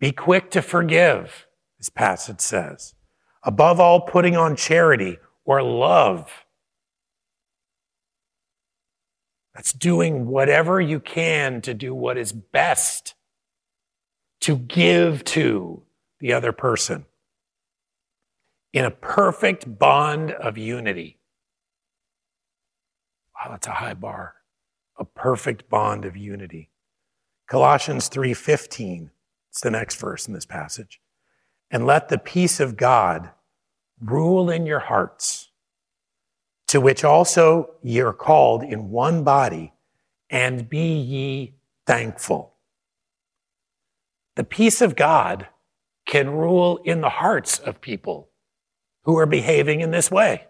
Be 0.00 0.12
quick 0.12 0.50
to 0.52 0.62
forgive, 0.62 1.46
this 1.78 1.88
passage 1.88 2.40
says. 2.40 2.94
Above 3.42 3.80
all, 3.80 4.00
putting 4.00 4.36
on 4.36 4.56
charity 4.56 5.18
or 5.44 5.62
love. 5.62 6.44
That's 9.54 9.72
doing 9.72 10.26
whatever 10.26 10.80
you 10.80 11.00
can 11.00 11.60
to 11.62 11.74
do 11.74 11.94
what 11.94 12.16
is 12.16 12.32
best 12.32 13.14
to 14.40 14.56
give 14.56 15.24
to 15.24 15.82
the 16.20 16.32
other 16.32 16.52
person 16.52 17.06
in 18.72 18.84
a 18.84 18.90
perfect 18.90 19.78
bond 19.78 20.30
of 20.30 20.56
unity. 20.56 21.17
Wow, 23.38 23.52
that's 23.52 23.66
a 23.66 23.72
high 23.72 23.94
bar. 23.94 24.34
A 24.98 25.04
perfect 25.04 25.68
bond 25.68 26.04
of 26.04 26.16
unity. 26.16 26.70
Colossians 27.46 28.08
3:15. 28.08 29.12
It's 29.50 29.60
the 29.60 29.70
next 29.70 29.96
verse 29.96 30.26
in 30.26 30.34
this 30.34 30.44
passage. 30.44 31.00
And 31.70 31.86
let 31.86 32.08
the 32.08 32.18
peace 32.18 32.58
of 32.58 32.76
God 32.76 33.30
rule 34.00 34.50
in 34.50 34.66
your 34.66 34.80
hearts, 34.80 35.50
to 36.66 36.80
which 36.80 37.04
also 37.04 37.76
ye 37.82 38.00
are 38.00 38.12
called 38.12 38.62
in 38.62 38.90
one 38.90 39.22
body, 39.22 39.72
and 40.28 40.68
be 40.68 40.98
ye 40.98 41.54
thankful. 41.86 42.56
The 44.34 44.44
peace 44.44 44.80
of 44.80 44.96
God 44.96 45.48
can 46.06 46.30
rule 46.30 46.78
in 46.78 47.00
the 47.00 47.08
hearts 47.08 47.58
of 47.58 47.80
people 47.80 48.30
who 49.04 49.16
are 49.18 49.26
behaving 49.26 49.80
in 49.80 49.90
this 49.90 50.10
way. 50.10 50.47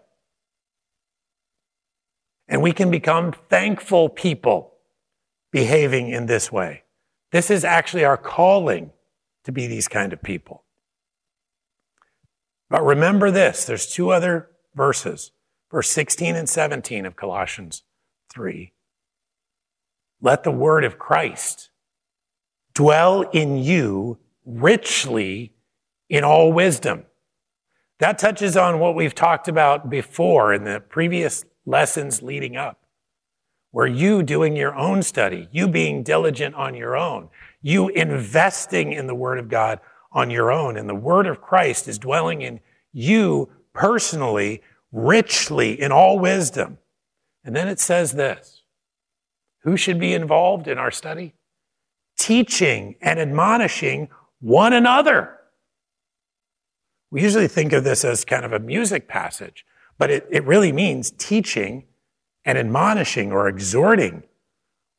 And 2.49 2.61
we 2.61 2.73
can 2.73 2.91
become 2.91 3.31
thankful 3.47 4.09
people 4.09 4.73
behaving 5.51 6.09
in 6.09 6.25
this 6.25 6.51
way. 6.51 6.83
This 7.31 7.49
is 7.49 7.63
actually 7.63 8.03
our 8.03 8.17
calling 8.17 8.91
to 9.45 9.51
be 9.51 9.67
these 9.67 9.87
kind 9.87 10.11
of 10.11 10.21
people. 10.21 10.63
But 12.69 12.83
remember 12.83 13.31
this 13.31 13.65
there's 13.65 13.87
two 13.87 14.09
other 14.09 14.49
verses, 14.75 15.31
verse 15.71 15.89
16 15.89 16.35
and 16.35 16.49
17 16.49 17.05
of 17.05 17.15
Colossians 17.15 17.83
3. 18.33 18.73
Let 20.21 20.43
the 20.43 20.51
word 20.51 20.83
of 20.83 20.99
Christ 20.99 21.69
dwell 22.73 23.21
in 23.21 23.57
you 23.57 24.17
richly 24.45 25.53
in 26.09 26.23
all 26.23 26.51
wisdom. 26.51 27.05
That 27.99 28.17
touches 28.17 28.57
on 28.57 28.79
what 28.79 28.95
we've 28.95 29.15
talked 29.15 29.47
about 29.47 29.89
before 29.89 30.53
in 30.53 30.63
the 30.63 30.79
previous 30.79 31.45
lessons 31.69 32.21
leading 32.21 32.57
up, 32.57 32.85
where 33.71 33.87
you 33.87 34.23
doing 34.23 34.55
your 34.55 34.75
own 34.75 35.03
study, 35.03 35.47
you 35.51 35.67
being 35.67 36.03
diligent 36.03 36.55
on 36.55 36.75
your 36.75 36.97
own, 36.97 37.29
you 37.61 37.89
investing 37.89 38.91
in 38.93 39.07
the 39.07 39.15
Word 39.15 39.39
of 39.39 39.49
God 39.49 39.79
on 40.11 40.29
your 40.29 40.51
own, 40.51 40.77
and 40.77 40.89
the 40.89 40.95
Word 40.95 41.27
of 41.27 41.41
Christ 41.41 41.87
is 41.87 41.99
dwelling 41.99 42.41
in 42.41 42.59
you 42.91 43.49
personally, 43.73 44.61
richly 44.91 45.79
in 45.79 45.91
all 45.91 46.17
wisdom. 46.17 46.79
And 47.43 47.55
then 47.55 47.67
it 47.67 47.79
says 47.79 48.13
this 48.13 48.63
Who 49.63 49.77
should 49.77 49.99
be 49.99 50.13
involved 50.13 50.67
in 50.67 50.77
our 50.77 50.91
study? 50.91 51.35
teaching 52.19 52.95
and 53.01 53.17
admonishing 53.17 54.09
one 54.39 54.73
another. 54.73 55.37
We 57.09 57.23
usually 57.23 57.47
think 57.47 57.73
of 57.73 57.83
this 57.83 58.05
as 58.05 58.23
kind 58.23 58.45
of 58.45 58.53
a 58.53 58.59
music 58.59 59.07
passage, 59.07 59.65
but 59.99 60.09
it, 60.09 60.27
it 60.31 60.45
really 60.45 60.71
means 60.71 61.11
teaching 61.11 61.83
and 62.45 62.57
admonishing 62.57 63.31
or 63.31 63.47
exhorting 63.47 64.23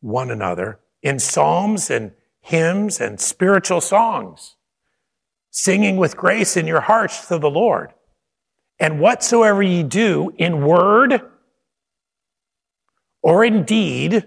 one 0.00 0.30
another 0.30 0.78
in 1.02 1.18
psalms 1.18 1.90
and 1.90 2.12
hymns 2.42 3.00
and 3.00 3.18
spiritual 3.18 3.80
songs, 3.80 4.56
singing 5.50 5.96
with 5.96 6.16
grace 6.16 6.56
in 6.56 6.66
your 6.66 6.82
hearts 6.82 7.26
to 7.26 7.38
the 7.38 7.50
Lord. 7.50 7.92
And 8.78 9.00
whatsoever 9.00 9.62
ye 9.62 9.82
do 9.82 10.32
in 10.36 10.64
word 10.64 11.22
or 13.22 13.44
in 13.44 13.64
deed, 13.64 14.26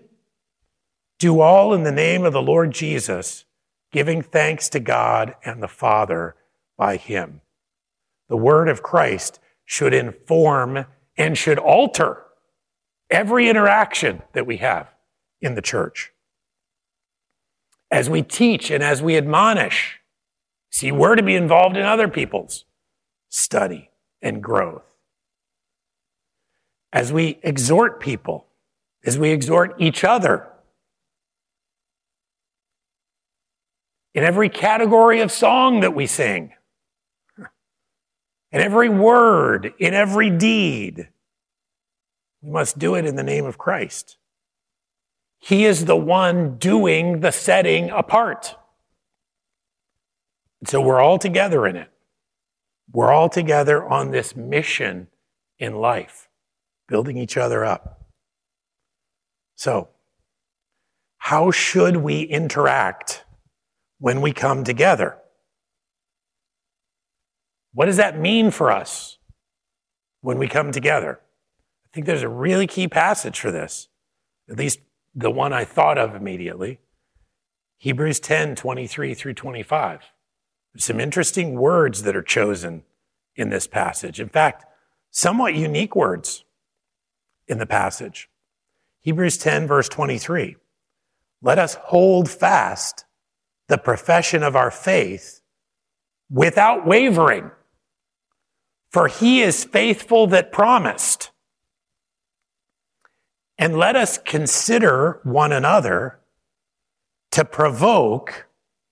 do 1.19 1.39
all 1.39 1.73
in 1.73 1.83
the 1.83 1.91
name 1.91 2.25
of 2.25 2.33
the 2.33 2.41
Lord 2.41 2.71
Jesus, 2.71 3.45
giving 3.91 4.21
thanks 4.21 4.69
to 4.69 4.79
God 4.79 5.35
and 5.45 5.61
the 5.61 5.67
Father 5.67 6.35
by 6.77 6.97
him. 6.97 7.41
The 8.27 8.37
word 8.37 8.69
of 8.69 8.83
Christ 8.83 9.39
should 9.65 9.93
inform 9.93 10.85
and 11.17 11.37
should 11.37 11.59
alter 11.59 12.23
every 13.09 13.47
interaction 13.47 14.21
that 14.33 14.47
we 14.47 14.57
have 14.57 14.89
in 15.41 15.55
the 15.55 15.61
church. 15.61 16.11
As 17.91 18.09
we 18.09 18.23
teach 18.23 18.71
and 18.71 18.83
as 18.83 19.03
we 19.03 19.17
admonish, 19.17 19.99
see, 20.71 20.91
we're 20.91 21.15
to 21.15 21.23
be 21.23 21.35
involved 21.35 21.77
in 21.77 21.83
other 21.83 22.07
people's 22.07 22.65
study 23.29 23.91
and 24.21 24.41
growth. 24.41 24.83
As 26.91 27.13
we 27.13 27.39
exhort 27.43 27.99
people, 27.99 28.47
as 29.05 29.17
we 29.19 29.29
exhort 29.29 29.75
each 29.79 30.03
other 30.03 30.47
in 34.13 34.23
every 34.23 34.49
category 34.49 35.19
of 35.19 35.31
song 35.31 35.81
that 35.81 35.93
we 35.93 36.07
sing, 36.07 36.53
in 38.53 38.61
every 38.61 38.87
word, 38.87 39.73
in 39.77 39.93
every 39.93 40.29
deed. 40.29 41.09
We 42.41 42.51
must 42.51 42.79
do 42.79 42.95
it 42.95 43.05
in 43.05 43.17
the 43.17 43.23
name 43.23 43.45
of 43.45 43.57
Christ. 43.57 44.17
He 45.39 45.65
is 45.65 45.83
the 45.83 45.97
one 45.97 46.57
doing 46.57 47.19
the 47.19 47.31
setting 47.31 47.89
apart. 47.89 48.55
So 50.65 50.79
we're 50.79 51.01
all 51.01 51.19
together 51.19 51.67
in 51.67 51.75
it. 51.75 51.89
We're 52.93 53.11
all 53.11 53.27
together 53.27 53.85
on 53.85 54.11
this 54.11 54.35
mission 54.35 55.07
in 55.59 55.75
life, 55.75 56.29
building 56.87 57.17
each 57.17 57.35
other 57.35 57.65
up. 57.65 58.05
So, 59.55 59.89
how 61.17 61.51
should 61.51 61.97
we 61.97 62.21
interact 62.21 63.25
when 64.03 64.19
we 64.19 64.33
come 64.33 64.65
together. 64.65 65.17
What 67.73 67.85
does 67.85 67.97
that 67.97 68.19
mean 68.19 68.51
for 68.51 68.71
us 68.71 69.17
when 70.21 70.37
we 70.37 70.47
come 70.47 70.71
together? 70.71 71.19
I 71.85 71.89
think 71.93 72.05
there's 72.05 72.23
a 72.23 72.29
really 72.29 72.67
key 72.67 72.87
passage 72.87 73.39
for 73.39 73.51
this, 73.51 73.87
at 74.49 74.57
least 74.57 74.79
the 75.15 75.31
one 75.31 75.53
I 75.53 75.65
thought 75.65 75.97
of 75.97 76.15
immediately. 76.15 76.79
Hebrews 77.77 78.19
10 78.19 78.55
23 78.55 79.13
through 79.13 79.33
25. 79.33 80.01
There's 80.73 80.85
some 80.85 80.99
interesting 80.99 81.55
words 81.55 82.03
that 82.03 82.15
are 82.15 82.23
chosen 82.23 82.83
in 83.35 83.49
this 83.49 83.67
passage. 83.67 84.19
In 84.19 84.29
fact, 84.29 84.65
somewhat 85.11 85.55
unique 85.55 85.95
words 85.95 86.45
in 87.47 87.57
the 87.57 87.65
passage. 87.65 88.29
Hebrews 89.01 89.37
10, 89.37 89.67
verse 89.67 89.89
23. 89.89 90.55
Let 91.41 91.59
us 91.59 91.75
hold 91.75 92.29
fast 92.29 93.05
the 93.67 93.77
profession 93.77 94.43
of 94.43 94.55
our 94.55 94.71
faith 94.71 95.41
without 96.29 96.87
wavering. 96.87 97.51
For 98.93 99.07
he 99.07 99.41
is 99.41 99.65
faithful 99.65 100.27
that 100.27 100.51
promised. 100.51 101.31
And 103.57 103.75
let 103.75 103.95
us 103.95 104.17
consider 104.19 105.19
one 105.23 105.51
another 105.51 106.19
to 107.31 107.43
provoke 107.43 108.45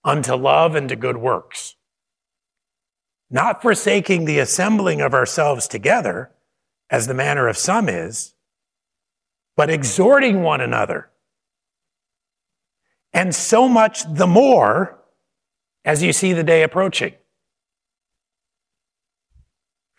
unto 0.04 0.34
love 0.34 0.76
and 0.76 0.90
to 0.90 0.96
good 0.96 1.18
works, 1.18 1.76
not 3.30 3.62
forsaking 3.62 4.26
the 4.26 4.40
assembling 4.40 5.00
of 5.00 5.14
ourselves 5.14 5.68
together, 5.68 6.32
as 6.90 7.08
the 7.08 7.14
manner 7.14 7.48
of 7.48 7.58
some 7.58 7.88
is, 7.88 8.34
but 9.56 9.70
exhorting 9.70 10.42
one 10.42 10.60
another 10.60 11.12
and 13.14 13.36
so 13.36 13.68
much 13.68 14.04
the 14.12 14.28
more 14.28 15.00
as 15.84 16.02
you 16.02 16.14
see 16.14 16.34
the 16.34 16.44
day 16.44 16.64
approaching. 16.64 17.14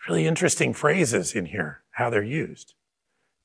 Really 0.08 0.26
interesting 0.26 0.74
phrases 0.74 1.34
in 1.34 1.46
here, 1.46 1.82
how 1.92 2.10
they're 2.10 2.22
used. 2.22 2.74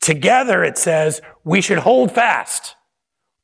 Together, 0.02 0.64
it 0.64 0.78
says, 0.78 1.22
we 1.44 1.62
should 1.62 1.80
hold 1.80 2.12
fast 2.12 2.76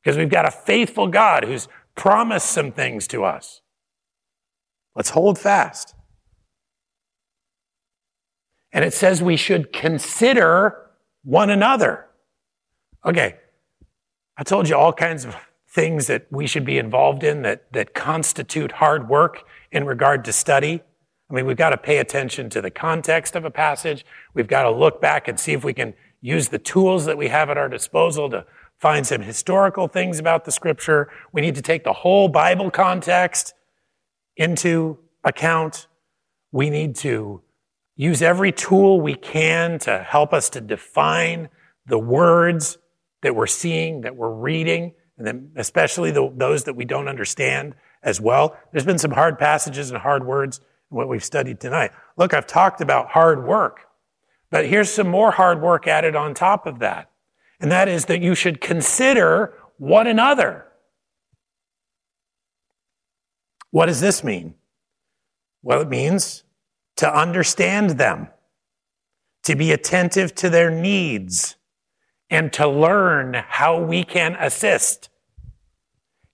because 0.02 0.16
we've 0.16 0.30
got 0.30 0.46
a 0.46 0.50
faithful 0.50 1.08
God 1.08 1.44
who's 1.44 1.68
promised 1.94 2.50
some 2.50 2.72
things 2.72 3.06
to 3.08 3.24
us. 3.24 3.60
Let's 4.96 5.10
hold 5.10 5.38
fast. 5.38 5.94
And 8.72 8.84
it 8.84 8.92
says 8.92 9.22
we 9.22 9.36
should 9.36 9.72
consider 9.72 10.90
one 11.22 11.50
another. 11.50 12.06
Okay, 13.04 13.36
I 14.36 14.42
told 14.42 14.68
you 14.68 14.76
all 14.76 14.92
kinds 14.92 15.24
of 15.24 15.36
things 15.68 16.06
that 16.08 16.26
we 16.30 16.46
should 16.46 16.64
be 16.64 16.78
involved 16.78 17.22
in 17.22 17.42
that, 17.42 17.72
that 17.72 17.94
constitute 17.94 18.72
hard 18.72 19.08
work 19.08 19.44
in 19.70 19.84
regard 19.84 20.24
to 20.24 20.32
study. 20.32 20.82
I 21.34 21.36
mean, 21.36 21.46
we've 21.46 21.56
got 21.56 21.70
to 21.70 21.76
pay 21.76 21.98
attention 21.98 22.48
to 22.50 22.62
the 22.62 22.70
context 22.70 23.34
of 23.34 23.44
a 23.44 23.50
passage. 23.50 24.06
We've 24.34 24.46
got 24.46 24.62
to 24.62 24.70
look 24.70 25.00
back 25.00 25.26
and 25.26 25.38
see 25.40 25.52
if 25.52 25.64
we 25.64 25.74
can 25.74 25.94
use 26.20 26.48
the 26.48 26.60
tools 26.60 27.06
that 27.06 27.18
we 27.18 27.26
have 27.26 27.50
at 27.50 27.58
our 27.58 27.68
disposal 27.68 28.30
to 28.30 28.46
find 28.78 29.04
some 29.04 29.20
historical 29.20 29.88
things 29.88 30.20
about 30.20 30.44
the 30.44 30.52
scripture. 30.52 31.10
We 31.32 31.40
need 31.40 31.56
to 31.56 31.62
take 31.62 31.82
the 31.82 31.92
whole 31.92 32.28
Bible 32.28 32.70
context 32.70 33.52
into 34.36 34.98
account. 35.24 35.88
We 36.52 36.70
need 36.70 36.94
to 36.98 37.42
use 37.96 38.22
every 38.22 38.52
tool 38.52 39.00
we 39.00 39.16
can 39.16 39.80
to 39.80 40.06
help 40.08 40.32
us 40.32 40.48
to 40.50 40.60
define 40.60 41.48
the 41.84 41.98
words 41.98 42.78
that 43.22 43.34
we're 43.34 43.48
seeing, 43.48 44.02
that 44.02 44.14
we're 44.14 44.30
reading, 44.30 44.92
and 45.18 45.26
then 45.26 45.50
especially 45.56 46.12
the, 46.12 46.32
those 46.36 46.62
that 46.62 46.74
we 46.74 46.84
don't 46.84 47.08
understand 47.08 47.74
as 48.04 48.20
well. 48.20 48.56
There's 48.70 48.86
been 48.86 48.98
some 48.98 49.10
hard 49.10 49.36
passages 49.36 49.90
and 49.90 49.98
hard 49.98 50.24
words 50.24 50.60
what 50.94 51.08
we've 51.08 51.24
studied 51.24 51.60
tonight. 51.60 51.90
Look, 52.16 52.32
I've 52.32 52.46
talked 52.46 52.80
about 52.80 53.10
hard 53.10 53.44
work, 53.44 53.80
but 54.50 54.66
here's 54.66 54.90
some 54.90 55.08
more 55.08 55.32
hard 55.32 55.60
work 55.60 55.86
added 55.86 56.14
on 56.14 56.32
top 56.32 56.66
of 56.66 56.78
that. 56.78 57.10
And 57.60 57.70
that 57.70 57.88
is 57.88 58.06
that 58.06 58.20
you 58.20 58.34
should 58.34 58.60
consider 58.60 59.54
one 59.78 60.06
another. 60.06 60.66
What 63.70 63.86
does 63.86 64.00
this 64.00 64.22
mean? 64.22 64.54
Well, 65.62 65.80
it 65.80 65.88
means 65.88 66.44
to 66.96 67.12
understand 67.12 67.90
them, 67.90 68.28
to 69.42 69.56
be 69.56 69.72
attentive 69.72 70.34
to 70.36 70.48
their 70.48 70.70
needs, 70.70 71.56
and 72.30 72.52
to 72.52 72.68
learn 72.68 73.34
how 73.34 73.82
we 73.82 74.04
can 74.04 74.36
assist. 74.36 75.08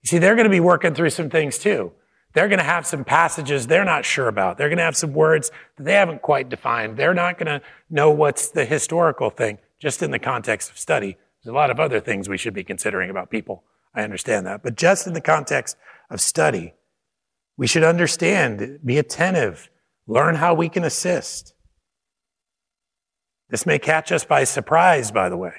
You 0.03 0.09
see, 0.09 0.18
they're 0.18 0.35
going 0.35 0.44
to 0.44 0.51
be 0.51 0.61
working 0.61 0.94
through 0.94 1.11
some 1.11 1.31
things 1.31 1.59
too. 1.59 1.92
They're 2.33 2.49
going 2.49 2.59
to 2.59 2.64
have 2.64 2.87
some 2.87 3.05
passages 3.05 3.66
they're 3.66 3.85
not 3.85 4.05
sure 4.05 4.29
about. 4.29 4.57
They're 4.57 4.69
going 4.69 4.79
to 4.79 4.85
have 4.85 4.97
some 4.97 5.12
words 5.12 5.51
that 5.77 5.85
they 5.85 5.95
haven't 5.95 6.23
quite 6.23 6.49
defined. 6.49 6.97
They're 6.97 7.14
not 7.14 7.38
going 7.38 7.61
to 7.61 7.66
know 7.88 8.11
what's 8.11 8.49
the 8.49 8.64
historical 8.64 9.31
thing, 9.31 9.59
just 9.81 10.03
in 10.03 10.12
the 10.12 10.19
context 10.19 10.71
of 10.71 10.79
study. 10.79 11.16
There's 11.43 11.53
a 11.53 11.57
lot 11.57 11.71
of 11.71 11.81
other 11.81 12.01
things 12.01 12.29
we 12.29 12.38
should 12.38 12.55
be 12.55 12.64
considering 12.64 13.11
about 13.11 13.31
people. 13.31 13.64
I 13.95 14.03
understand 14.03 14.47
that. 14.47 14.62
But 14.62 14.77
just 14.77 15.07
in 15.07 15.12
the 15.12 15.21
context 15.21 15.77
of 16.09 16.21
study, 16.21 16.75
we 17.57 17.66
should 17.66 17.83
understand, 17.83 18.79
be 18.85 18.99
attentive, 18.99 19.69
learn 20.07 20.37
how 20.37 20.55
we 20.55 20.69
can 20.69 20.85
assist. 20.85 21.55
This 23.49 23.66
may 23.66 23.81
catch 23.81 24.12
us 24.12 24.25
by 24.25 24.45
surprise, 24.45 25.11
by 25.11 25.29
the 25.29 25.37
way. 25.37 25.55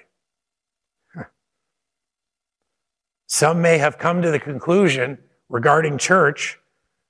Some 3.28 3.62
may 3.62 3.78
have 3.78 3.98
come 3.98 4.22
to 4.22 4.32
the 4.32 4.40
conclusion 4.40 5.18
regarding 5.52 5.98
church 5.98 6.58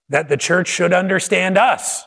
that 0.09 0.27
the 0.27 0.37
church 0.37 0.67
should 0.67 0.91
understand 0.91 1.57
us 1.57 2.03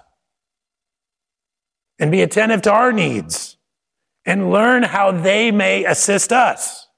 and 1.98 2.10
be 2.10 2.20
attentive 2.20 2.60
to 2.62 2.72
our 2.72 2.92
needs 2.92 3.56
and 4.26 4.50
learn 4.50 4.82
how 4.82 5.10
they 5.10 5.50
may 5.50 5.84
assist 5.84 6.32
us. 6.32 6.88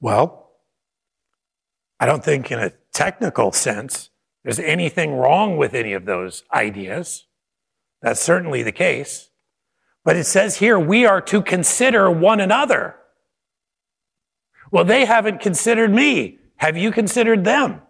Well, 0.00 0.50
I 1.98 2.06
don't 2.06 2.24
think 2.24 2.50
in 2.50 2.58
a 2.58 2.72
technical 2.92 3.52
sense 3.52 4.10
there's 4.42 4.58
anything 4.58 5.14
wrong 5.14 5.56
with 5.56 5.74
any 5.74 5.92
of 5.92 6.06
those 6.06 6.42
ideas. 6.52 7.26
That's 8.02 8.20
certainly 8.20 8.62
the 8.62 8.72
case. 8.72 9.30
But 10.04 10.16
it 10.16 10.24
says 10.24 10.56
here 10.56 10.78
we 10.78 11.04
are 11.04 11.20
to 11.22 11.42
consider 11.42 12.10
one 12.10 12.40
another. 12.40 12.96
Well, 14.70 14.84
they 14.84 15.04
haven't 15.04 15.40
considered 15.40 15.92
me. 15.92 16.38
Have 16.56 16.76
you 16.76 16.92
considered 16.92 17.44
them? 17.44 17.82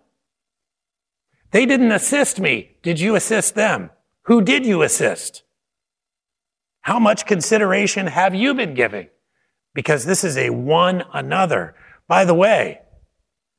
They 1.51 1.67
didn't 1.67 1.93
assist 1.93 2.39
me. 2.41 2.77
Did 2.83 3.01
you 3.01 3.17
assist 3.17 3.55
them? 3.55 3.91
Who 4.25 4.41
did 4.41 4.65
you 4.65 4.83
assist? 4.83 5.43
How 6.83 6.99
much 6.99 7.27
consideration 7.27 8.07
have 8.07 8.35
you 8.35 8.55
been 8.55 8.75
giving? 8.75 9.09
Because 9.75 10.05
this 10.05 10.25
is 10.25 10.37
a 10.37 10.51
one 10.51 11.05
another. 11.13 11.75
By 12.09 12.25
the 12.25 12.35
way, 12.35 12.81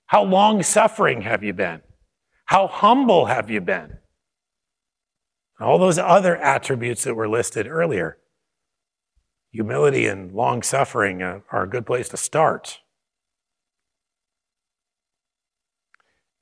how 0.07 0.23
long 0.23 0.63
suffering 0.63 1.21
have 1.21 1.43
you 1.43 1.53
been? 1.53 1.81
How 2.45 2.67
humble 2.67 3.25
have 3.25 3.49
you 3.49 3.61
been? 3.61 3.97
All 5.59 5.77
those 5.77 5.99
other 5.99 6.35
attributes 6.37 7.03
that 7.03 7.15
were 7.15 7.29
listed 7.29 7.67
earlier. 7.67 8.17
Humility 9.51 10.07
and 10.07 10.33
long 10.33 10.63
suffering 10.63 11.21
are 11.21 11.63
a 11.63 11.69
good 11.69 11.85
place 11.85 12.09
to 12.09 12.17
start. 12.17 12.79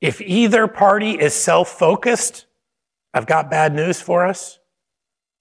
If 0.01 0.21
either 0.21 0.67
party 0.67 1.11
is 1.11 1.33
self 1.33 1.69
focused, 1.69 2.45
I've 3.13 3.27
got 3.27 3.49
bad 3.49 3.73
news 3.73 4.01
for 4.01 4.25
us. 4.25 4.59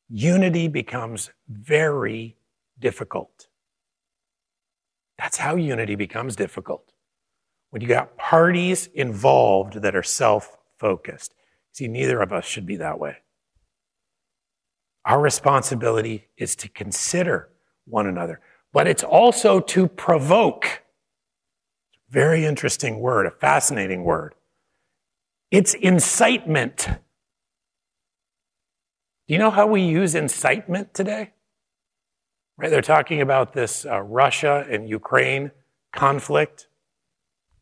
Unity 0.08 0.68
becomes 0.68 1.30
very 1.48 2.36
difficult. 2.78 3.48
That's 5.18 5.36
how 5.36 5.56
unity 5.56 5.94
becomes 5.94 6.36
difficult. 6.36 6.92
When 7.70 7.82
you 7.82 7.88
got 7.88 8.16
parties 8.16 8.88
involved 8.94 9.82
that 9.82 9.94
are 9.94 10.02
self 10.02 10.56
focused. 10.78 11.34
See, 11.72 11.88
neither 11.88 12.20
of 12.22 12.32
us 12.32 12.44
should 12.44 12.66
be 12.66 12.76
that 12.76 12.98
way. 12.98 13.18
Our 15.04 15.20
responsibility 15.20 16.28
is 16.36 16.56
to 16.56 16.68
consider 16.68 17.50
one 17.86 18.06
another, 18.06 18.40
but 18.72 18.86
it's 18.86 19.04
also 19.04 19.60
to 19.60 19.88
provoke. 19.88 20.82
Very 22.10 22.44
interesting 22.44 23.00
word, 23.00 23.26
a 23.26 23.30
fascinating 23.30 24.02
word. 24.04 24.34
It's 25.50 25.74
incitement. 25.74 26.88
Do 29.26 29.34
you 29.34 29.38
know 29.38 29.50
how 29.50 29.66
we 29.66 29.82
use 29.82 30.14
incitement 30.14 30.92
today? 30.92 31.32
Right, 32.58 32.70
they're 32.70 32.82
talking 32.82 33.20
about 33.20 33.52
this 33.52 33.86
uh, 33.86 34.00
Russia 34.00 34.66
and 34.68 34.88
Ukraine 34.88 35.52
conflict 35.94 36.66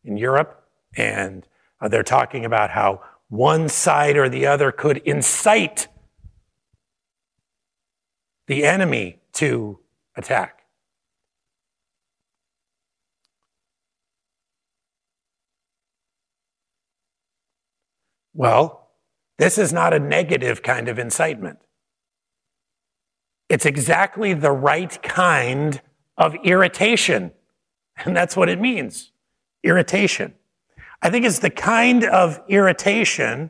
in 0.03 0.17
Europe, 0.17 0.67
and 0.95 1.45
uh, 1.79 1.87
they're 1.87 2.03
talking 2.03 2.45
about 2.45 2.71
how 2.71 3.01
one 3.29 3.69
side 3.69 4.17
or 4.17 4.27
the 4.27 4.47
other 4.47 4.71
could 4.71 4.97
incite 4.97 5.87
the 8.47 8.63
enemy 8.63 9.19
to 9.33 9.79
attack. 10.15 10.56
Well, 18.37 18.91
this 19.39 19.57
is 19.57 19.73
not 19.73 19.95
a 19.95 19.99
negative 19.99 20.61
kind 20.61 20.87
of 20.87 20.99
incitement. 20.99 21.57
It's 23.49 23.65
exactly 23.65 24.35
the 24.35 24.51
right 24.51 25.01
kind 25.01 25.81
of 26.17 26.35
irritation. 26.43 27.31
And 28.05 28.15
that's 28.15 28.37
what 28.37 28.47
it 28.47 28.61
means 28.61 29.11
irritation. 29.63 30.35
I 31.01 31.09
think 31.09 31.25
it's 31.25 31.39
the 31.39 31.49
kind 31.49 32.03
of 32.03 32.39
irritation 32.47 33.49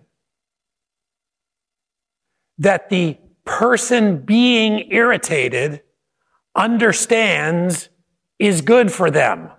that 2.58 2.90
the 2.90 3.18
person 3.44 4.20
being 4.20 4.90
irritated 4.90 5.82
understands 6.56 7.90
is 8.40 8.62
good 8.62 8.90
for 8.90 9.12
them. 9.12 9.50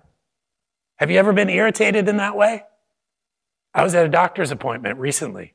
Have 0.96 1.10
you 1.10 1.18
ever 1.18 1.34
been 1.34 1.50
irritated 1.50 2.08
in 2.08 2.16
that 2.16 2.34
way? 2.34 2.62
I 3.74 3.82
was 3.84 3.94
at 3.94 4.04
a 4.04 4.08
doctor's 4.08 4.50
appointment 4.50 4.98
recently, 4.98 5.54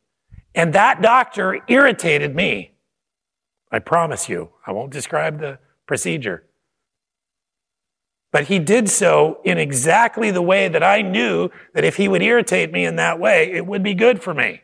and 0.55 0.73
that 0.73 1.01
doctor 1.01 1.59
irritated 1.67 2.35
me. 2.35 2.75
I 3.71 3.79
promise 3.79 4.29
you, 4.29 4.51
I 4.65 4.71
won't 4.71 4.91
describe 4.91 5.39
the 5.39 5.59
procedure. 5.87 6.45
But 8.31 8.45
he 8.45 8.57
did 8.59 8.89
so 8.89 9.39
in 9.43 9.57
exactly 9.57 10.31
the 10.31 10.41
way 10.41 10.67
that 10.67 10.83
I 10.83 11.01
knew 11.01 11.49
that 11.73 11.83
if 11.83 11.97
he 11.97 12.07
would 12.07 12.23
irritate 12.23 12.71
me 12.71 12.85
in 12.85 12.95
that 12.95 13.19
way, 13.19 13.51
it 13.51 13.65
would 13.65 13.83
be 13.83 13.93
good 13.93 14.23
for 14.23 14.33
me. 14.33 14.61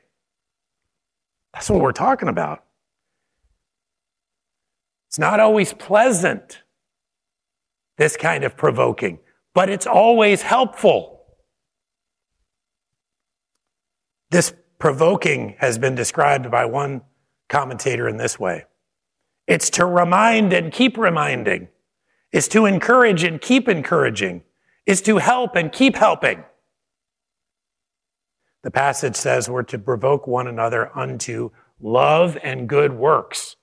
That's 1.54 1.70
what 1.70 1.82
we're 1.82 1.92
talking 1.92 2.30
about. 2.30 2.64
It's 5.08 5.20
not 5.20 5.40
always 5.40 5.74
pleasant, 5.74 6.62
this 7.98 8.16
kind 8.16 8.44
of 8.44 8.56
provoking, 8.56 9.20
but 9.54 9.70
it's 9.70 9.88
always 9.88 10.44
helpful. 10.44 11.19
This 14.32 14.54
provoking 14.78 15.56
has 15.60 15.78
been 15.78 15.96
described 15.96 16.52
by 16.52 16.66
one 16.66 17.02
commentator 17.48 18.08
in 18.08 18.18
this 18.18 18.40
way 18.40 18.66
It's 19.48 19.70
to 19.72 19.86
remind 19.86 20.54
and 20.54 20.72
keep 20.72 20.98
reminding. 20.98 21.70
It's 22.32 22.48
to 22.50 22.66
encourage 22.66 23.24
and 23.24 23.42
keep 23.42 23.68
encouraging. 23.68 24.44
It's 24.86 25.02
to 25.02 25.18
help 25.18 25.56
and 25.56 25.72
keep 25.72 25.96
helping. 25.96 26.44
The 28.62 28.72
passage 28.72 29.16
says 29.16 29.50
we're 29.50 29.64
to 29.64 29.80
provoke 29.80 30.28
one 30.28 30.48
another 30.48 30.96
unto 30.96 31.50
love 31.80 32.38
and 32.44 32.70
good 32.70 32.94
works. 32.94 33.56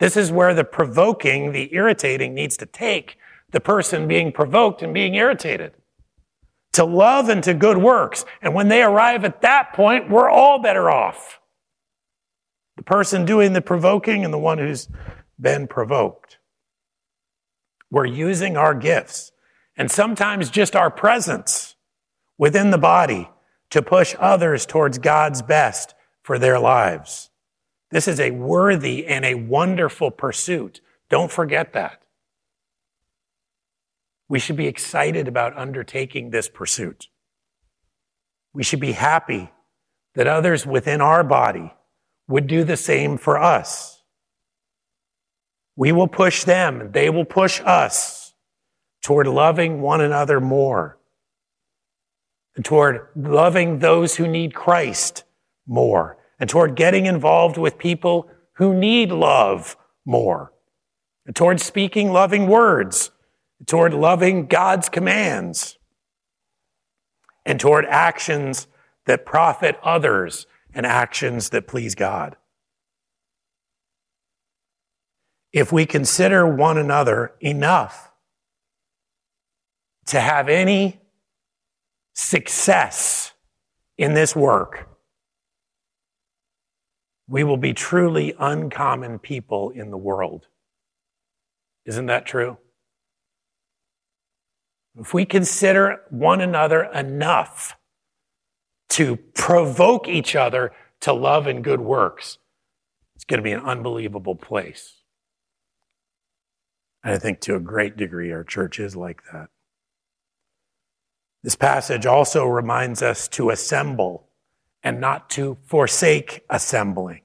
This 0.00 0.16
is 0.16 0.32
where 0.32 0.54
the 0.54 0.64
provoking, 0.64 1.52
the 1.52 1.72
irritating 1.74 2.34
needs 2.34 2.56
to 2.58 2.66
take 2.66 3.16
the 3.52 3.60
person 3.60 4.08
being 4.08 4.32
provoked 4.32 4.82
and 4.82 4.92
being 4.92 5.14
irritated. 5.14 5.72
To 6.74 6.84
love 6.84 7.28
and 7.28 7.42
to 7.44 7.54
good 7.54 7.78
works. 7.78 8.24
And 8.40 8.54
when 8.54 8.68
they 8.68 8.82
arrive 8.82 9.24
at 9.24 9.42
that 9.42 9.72
point, 9.72 10.08
we're 10.08 10.30
all 10.30 10.60
better 10.60 10.90
off. 10.90 11.40
The 12.76 12.84
person 12.84 13.24
doing 13.24 13.52
the 13.52 13.60
provoking 13.60 14.24
and 14.24 14.32
the 14.32 14.38
one 14.38 14.58
who's 14.58 14.88
been 15.38 15.66
provoked. 15.66 16.38
We're 17.90 18.06
using 18.06 18.56
our 18.56 18.74
gifts 18.74 19.32
and 19.76 19.90
sometimes 19.90 20.50
just 20.50 20.76
our 20.76 20.90
presence 20.90 21.74
within 22.38 22.70
the 22.70 22.78
body 22.78 23.28
to 23.70 23.82
push 23.82 24.14
others 24.18 24.66
towards 24.66 24.98
God's 24.98 25.42
best 25.42 25.94
for 26.22 26.38
their 26.38 26.58
lives. 26.58 27.30
This 27.90 28.06
is 28.06 28.20
a 28.20 28.30
worthy 28.30 29.06
and 29.06 29.24
a 29.24 29.34
wonderful 29.34 30.10
pursuit. 30.10 30.80
Don't 31.08 31.30
forget 31.30 31.72
that. 31.72 32.02
We 34.30 34.38
should 34.38 34.54
be 34.54 34.68
excited 34.68 35.26
about 35.26 35.58
undertaking 35.58 36.30
this 36.30 36.48
pursuit. 36.48 37.08
We 38.54 38.62
should 38.62 38.78
be 38.78 38.92
happy 38.92 39.50
that 40.14 40.28
others 40.28 40.64
within 40.64 41.00
our 41.00 41.24
body 41.24 41.74
would 42.28 42.46
do 42.46 42.62
the 42.62 42.76
same 42.76 43.18
for 43.18 43.38
us. 43.38 44.04
We 45.74 45.90
will 45.90 46.06
push 46.06 46.44
them 46.44 46.80
and 46.80 46.92
they 46.92 47.10
will 47.10 47.24
push 47.24 47.60
us 47.64 48.34
toward 49.02 49.26
loving 49.26 49.80
one 49.80 50.00
another 50.00 50.40
more 50.40 50.96
and 52.54 52.64
toward 52.64 53.08
loving 53.16 53.80
those 53.80 54.14
who 54.14 54.28
need 54.28 54.54
Christ 54.54 55.24
more 55.66 56.18
and 56.38 56.48
toward 56.48 56.76
getting 56.76 57.06
involved 57.06 57.58
with 57.58 57.78
people 57.78 58.30
who 58.54 58.74
need 58.74 59.10
love 59.10 59.76
more 60.04 60.52
and 61.26 61.34
toward 61.34 61.60
speaking 61.60 62.12
loving 62.12 62.46
words, 62.46 63.10
toward 63.66 63.94
loving 63.94 64.46
God's 64.46 64.88
commands 64.88 65.78
and 67.44 67.60
toward 67.60 67.84
actions 67.86 68.66
that 69.06 69.26
profit 69.26 69.78
others 69.82 70.46
and 70.74 70.86
actions 70.86 71.50
that 71.50 71.66
please 71.66 71.94
God. 71.94 72.36
if 75.52 75.72
we 75.72 75.84
consider 75.86 76.46
one 76.46 76.78
another 76.78 77.32
enough 77.40 78.12
to 80.06 80.20
have 80.20 80.48
any 80.48 81.00
success 82.14 83.32
in 83.96 84.14
this 84.14 84.34
work, 84.36 84.88
we 87.28 87.44
will 87.44 87.56
be 87.56 87.72
truly 87.72 88.34
uncommon 88.38 89.18
people 89.18 89.70
in 89.70 89.90
the 89.90 89.96
world. 89.96 90.46
Isn't 91.84 92.06
that 92.06 92.26
true? 92.26 92.58
If 94.98 95.14
we 95.14 95.24
consider 95.24 96.02
one 96.10 96.40
another 96.40 96.84
enough 96.84 97.76
to 98.90 99.16
provoke 99.16 100.08
each 100.08 100.34
other 100.34 100.72
to 101.00 101.12
love 101.12 101.46
and 101.46 101.62
good 101.62 101.80
works, 101.80 102.38
it's 103.14 103.24
going 103.24 103.38
to 103.38 103.44
be 103.44 103.52
an 103.52 103.60
unbelievable 103.60 104.34
place. 104.34 104.96
And 107.04 107.14
I 107.14 107.18
think 107.18 107.40
to 107.40 107.54
a 107.54 107.60
great 107.60 107.96
degree, 107.96 108.32
our 108.32 108.44
church 108.44 108.78
is 108.78 108.96
like 108.96 109.22
that. 109.32 109.48
This 111.42 111.56
passage 111.56 112.04
also 112.04 112.44
reminds 112.46 113.02
us 113.02 113.28
to 113.28 113.50
assemble 113.50 114.28
and 114.82 115.00
not 115.00 115.30
to 115.30 115.56
forsake 115.64 116.44
assembling. 116.50 117.22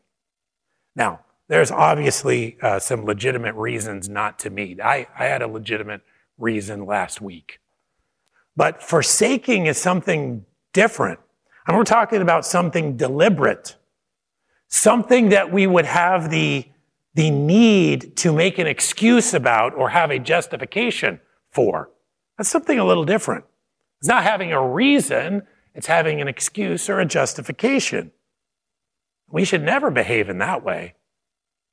Now, 0.95 1.22
there's 1.47 1.72
obviously 1.72 2.57
uh, 2.61 2.80
some 2.80 3.05
legitimate 3.05 3.55
reasons 3.55 4.07
not 4.07 4.39
to 4.39 4.49
meet. 4.49 4.80
I, 4.80 5.07
I 5.18 5.26
had 5.26 5.41
a 5.41 5.47
legitimate 5.47 6.01
reason 6.38 6.86
last 6.86 7.21
week. 7.21 7.59
But 8.55 8.81
forsaking 8.81 9.65
is 9.65 9.77
something 9.77 10.45
different. 10.73 11.19
And 11.67 11.75
we're 11.75 11.83
talking 11.83 12.21
about 12.21 12.45
something 12.45 12.95
deliberate, 12.95 13.75
something 14.67 15.29
that 15.29 15.51
we 15.51 15.67
would 15.67 15.86
have 15.86 16.29
the 16.29 16.67
the 17.15 17.31
need 17.31 18.17
to 18.17 18.33
make 18.33 18.59
an 18.59 18.67
excuse 18.67 19.33
about 19.33 19.73
or 19.73 19.89
have 19.89 20.11
a 20.11 20.19
justification 20.19 21.19
for. 21.49 21.89
That's 22.38 22.49
something 22.49 22.77
a 22.77 22.86
little 22.86 23.05
different. 23.05 23.45
It's 23.99 24.09
not 24.09 24.23
having 24.23 24.51
a 24.51 24.61
reason, 24.61 25.43
it's 25.73 25.88
having 25.88 26.21
an 26.21 26.27
excuse 26.27 26.89
or 26.89 26.99
a 26.99 27.05
justification. 27.05 28.11
We 29.29 29.45
should 29.45 29.63
never 29.63 29.89
behave 29.89 30.29
in 30.29 30.38
that 30.39 30.63
way. 30.63 30.95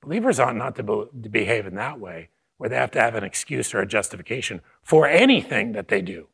Believers 0.01 0.39
ought 0.41 0.57
not 0.57 0.77
to, 0.77 0.83
be, 0.83 1.05
to 1.23 1.29
behave 1.29 1.67
in 1.67 1.75
that 1.75 1.99
way, 1.99 2.31
where 2.63 2.69
they 2.69 2.77
have 2.77 2.93
to 2.93 3.01
have 3.01 3.17
an 3.17 3.25
excuse 3.25 3.75
or 3.75 3.81
a 3.81 3.87
justification 3.89 4.61
for 4.85 5.09
anything 5.09 5.73
that 5.73 5.89
they 5.89 6.01
do. 6.01 6.29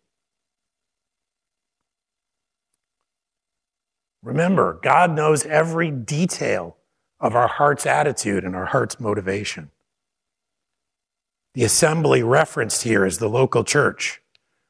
Remember, 4.22 4.78
God 4.82 5.10
knows 5.10 5.46
every 5.46 5.90
detail 5.90 6.76
of 7.18 7.34
our 7.34 7.48
heart's 7.48 7.86
attitude 7.86 8.44
and 8.44 8.54
our 8.54 8.66
heart's 8.66 9.00
motivation. 9.00 9.70
The 11.54 11.64
assembly 11.64 12.22
referenced 12.22 12.82
here 12.82 13.06
is 13.06 13.16
the 13.16 13.30
local 13.30 13.64
church, 13.64 14.20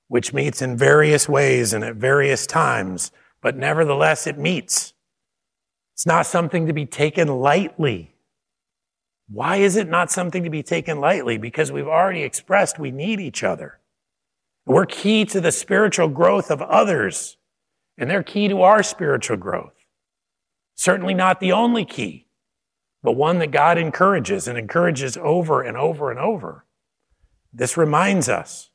which 0.06 0.32
meets 0.32 0.62
in 0.62 0.76
various 0.76 1.28
ways 1.28 1.72
and 1.72 1.82
at 1.82 1.96
various 1.96 2.46
times, 2.46 3.10
but 3.42 3.56
nevertheless 3.56 4.28
it 4.28 4.38
meets. 4.38 4.94
It's 5.96 6.06
not 6.06 6.24
something 6.24 6.68
to 6.68 6.72
be 6.72 6.86
taken 6.86 7.26
lightly. 7.26 8.14
Why 9.30 9.56
is 9.56 9.76
it 9.76 9.88
not 9.88 10.10
something 10.10 10.44
to 10.44 10.50
be 10.50 10.62
taken 10.62 11.00
lightly? 11.00 11.38
Because 11.38 11.70
we've 11.70 11.86
already 11.86 12.22
expressed 12.22 12.78
we 12.78 12.90
need 12.90 13.20
each 13.20 13.44
other. 13.44 13.80
We're 14.64 14.86
key 14.86 15.24
to 15.26 15.40
the 15.40 15.52
spiritual 15.52 16.08
growth 16.08 16.50
of 16.50 16.62
others, 16.62 17.36
and 17.96 18.10
they're 18.10 18.22
key 18.22 18.48
to 18.48 18.62
our 18.62 18.82
spiritual 18.82 19.36
growth. 19.36 19.74
Certainly 20.74 21.14
not 21.14 21.40
the 21.40 21.52
only 21.52 21.84
key 21.84 22.28
but 23.02 23.12
one 23.12 23.38
that 23.38 23.50
God 23.50 23.78
encourages 23.78 24.48
and 24.48 24.58
encourages 24.58 25.16
over 25.16 25.62
and 25.62 25.76
over 25.76 26.10
and 26.10 26.18
over. 26.18 26.64
This 27.52 27.76
reminds 27.76 28.28
us 28.28 28.70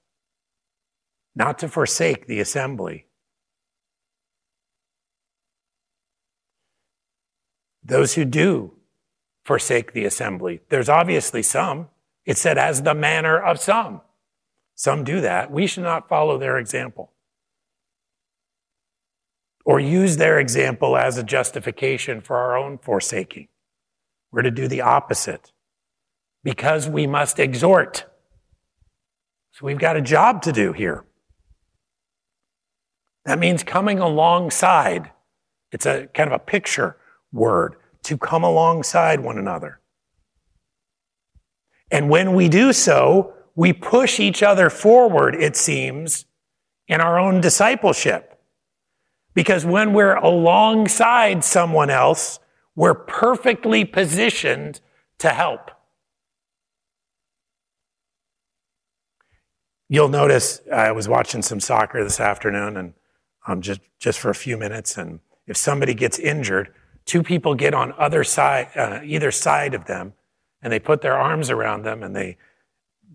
not 1.36 1.60
to 1.60 1.68
forsake 1.68 2.28
the 2.28 2.40
assembly. 2.40 3.08
Those 7.84 8.14
who 8.14 8.24
do 8.24 8.74
forsake 9.44 9.94
the 9.94 10.06
assembly, 10.06 10.62
there's 10.70 10.90
obviously 10.90 11.44
some. 11.44 11.90
It 12.26 12.38
said, 12.38 12.58
as 12.58 12.84
the 12.84 12.94
manner 12.94 13.38
of 13.38 13.60
some. 13.60 14.02
Some 14.76 15.04
do 15.04 15.22
that. 15.22 15.52
We 15.52 15.68
should 15.68 15.84
not 15.84 16.08
follow 16.08 16.38
their 16.38 16.58
example 16.58 17.12
or 19.66 19.80
use 19.80 20.18
their 20.18 20.40
example 20.40 20.98
as 20.98 21.18
a 21.18 21.24
justification 21.24 22.22
for 22.22 22.38
our 22.38 22.58
own 22.58 22.78
forsaking. 22.78 23.48
We're 24.32 24.42
to 24.42 24.52
do 24.52 24.68
the 24.68 24.82
opposite 24.82 25.52
because 26.44 26.90
we 26.90 27.08
must 27.08 27.40
exhort. 27.40 28.06
So 29.52 29.66
we've 29.66 29.78
got 29.78 29.96
a 29.96 30.02
job 30.02 30.42
to 30.44 30.52
do 30.52 30.74
here. 30.74 31.06
That 33.26 33.40
means 33.40 33.64
coming 33.64 34.00
alongside. 34.00 35.12
It's 35.72 35.86
a 35.86 36.08
kind 36.08 36.28
of 36.28 36.34
a 36.34 36.40
picture 36.40 36.98
word 37.32 37.76
to 38.04 38.18
come 38.18 38.44
alongside 38.44 39.20
one 39.20 39.38
another. 39.38 39.80
And 41.92 42.10
when 42.10 42.34
we 42.34 42.50
do 42.50 42.74
so, 42.74 43.34
we 43.56 43.72
push 43.72 44.20
each 44.20 44.42
other 44.42 44.70
forward, 44.70 45.36
it 45.36 45.56
seems, 45.56 46.26
in 46.88 47.02
our 47.02 47.20
own 47.20 47.40
discipleship. 47.40 48.42
Because 49.34 49.66
when 49.66 49.94
we're 49.94 50.16
alongside 50.16 51.44
someone 51.44 51.90
else, 51.90 52.40
we're 52.76 52.94
perfectly 52.94 53.86
positioned 53.86 54.82
to 55.20 55.30
help. 55.30 55.72
You'll 59.90 60.10
notice 60.10 60.62
I 60.74 60.92
was 60.92 61.08
watching 61.08 61.44
some 61.44 61.60
soccer 61.60 62.04
this 62.04 62.20
afternoon 62.20 62.78
and 62.78 62.94
um, 63.46 63.62
just, 63.62 63.82
just 64.00 64.20
for 64.20 64.32
a 64.32 64.36
few 64.36 64.58
minutes. 64.58 64.98
And 64.98 65.20
if 65.46 65.58
somebody 65.58 65.94
gets 65.94 66.18
injured, 66.18 66.74
two 67.06 67.24
people 67.24 67.56
get 67.56 67.74
on 67.74 67.94
other 67.98 68.24
side, 68.24 68.70
uh, 68.76 69.00
either 69.04 69.32
side 69.32 69.74
of 69.74 69.86
them, 69.86 70.14
and 70.62 70.72
they 70.72 70.80
put 70.80 71.02
their 71.02 71.18
arms 71.18 71.50
around 71.50 71.84
them 71.84 72.04
and 72.04 72.16
they, 72.16 72.38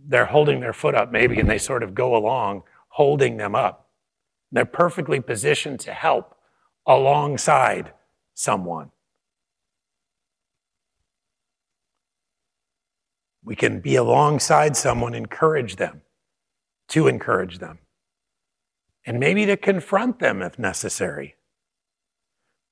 they're 0.07 0.27
holding 0.27 0.61
their 0.61 0.73
foot 0.73 0.95
up 0.95 1.11
maybe, 1.11 1.39
and 1.41 1.49
they 1.49 1.59
sort 1.59 1.83
of 1.83 1.95
go 1.95 2.17
along 2.17 2.63
holding 2.89 3.37
them 3.37 3.55
up. 3.55 3.89
They're 4.51 4.65
perfectly 4.65 5.21
positioned 5.21 5.81
to 5.81 5.93
help 5.93 6.35
alongside 6.87 7.93
someone. 8.35 8.91
We 13.45 13.57
can 13.57 13.81
be 13.81 13.97
alongside 13.97 14.77
someone, 14.77 15.15
encourage 15.15 15.77
them, 15.77 16.03
to 16.89 17.09
encourage 17.09 17.59
them, 17.59 17.79
and 19.07 19.19
maybe 19.19 19.47
to 19.47 19.57
confront 19.57 20.19
them 20.19 20.43
if 20.43 20.59
necessary. 20.59 21.38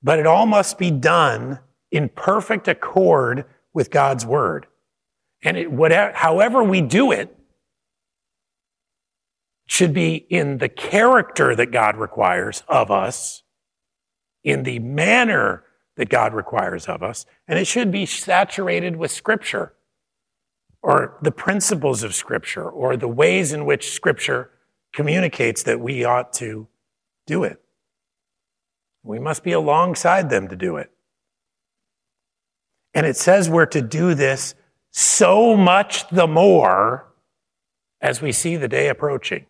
But 0.02 0.18
it 0.18 0.26
all 0.26 0.46
must 0.46 0.78
be 0.78 0.90
done 0.90 1.60
in 1.90 2.08
perfect 2.08 2.68
accord 2.68 3.44
with 3.72 3.90
God's 3.90 4.24
word. 4.24 4.66
And 5.42 5.56
it, 5.56 5.70
whatever, 5.70 6.12
however 6.16 6.62
we 6.62 6.80
do 6.80 7.12
it 7.12 7.36
should 9.66 9.92
be 9.92 10.14
in 10.14 10.58
the 10.58 10.68
character 10.68 11.54
that 11.54 11.72
God 11.72 11.96
requires 11.96 12.62
of 12.68 12.90
us, 12.90 13.42
in 14.44 14.62
the 14.62 14.78
manner 14.78 15.64
that 15.96 16.08
God 16.08 16.34
requires 16.34 16.86
of 16.86 17.02
us, 17.02 17.26
and 17.48 17.58
it 17.58 17.66
should 17.66 17.90
be 17.90 18.06
saturated 18.06 18.96
with 18.96 19.10
Scripture 19.10 19.74
or 20.82 21.18
the 21.20 21.32
principles 21.32 22.02
of 22.02 22.14
Scripture 22.14 22.68
or 22.68 22.96
the 22.96 23.08
ways 23.08 23.52
in 23.52 23.64
which 23.64 23.90
Scripture 23.90 24.50
communicates 24.92 25.62
that 25.64 25.80
we 25.80 26.04
ought 26.04 26.32
to 26.34 26.68
do 27.26 27.42
it. 27.42 27.60
We 29.06 29.18
must 29.20 29.44
be 29.44 29.52
alongside 29.52 30.30
them 30.30 30.48
to 30.48 30.56
do 30.56 30.76
it. 30.76 30.90
And 32.92 33.06
it 33.06 33.16
says 33.16 33.48
we're 33.48 33.66
to 33.66 33.80
do 33.80 34.14
this 34.14 34.54
so 34.90 35.56
much 35.56 36.08
the 36.08 36.26
more 36.26 37.06
as 38.00 38.20
we 38.20 38.32
see 38.32 38.56
the 38.56 38.68
day 38.68 38.88
approaching. 38.88 39.46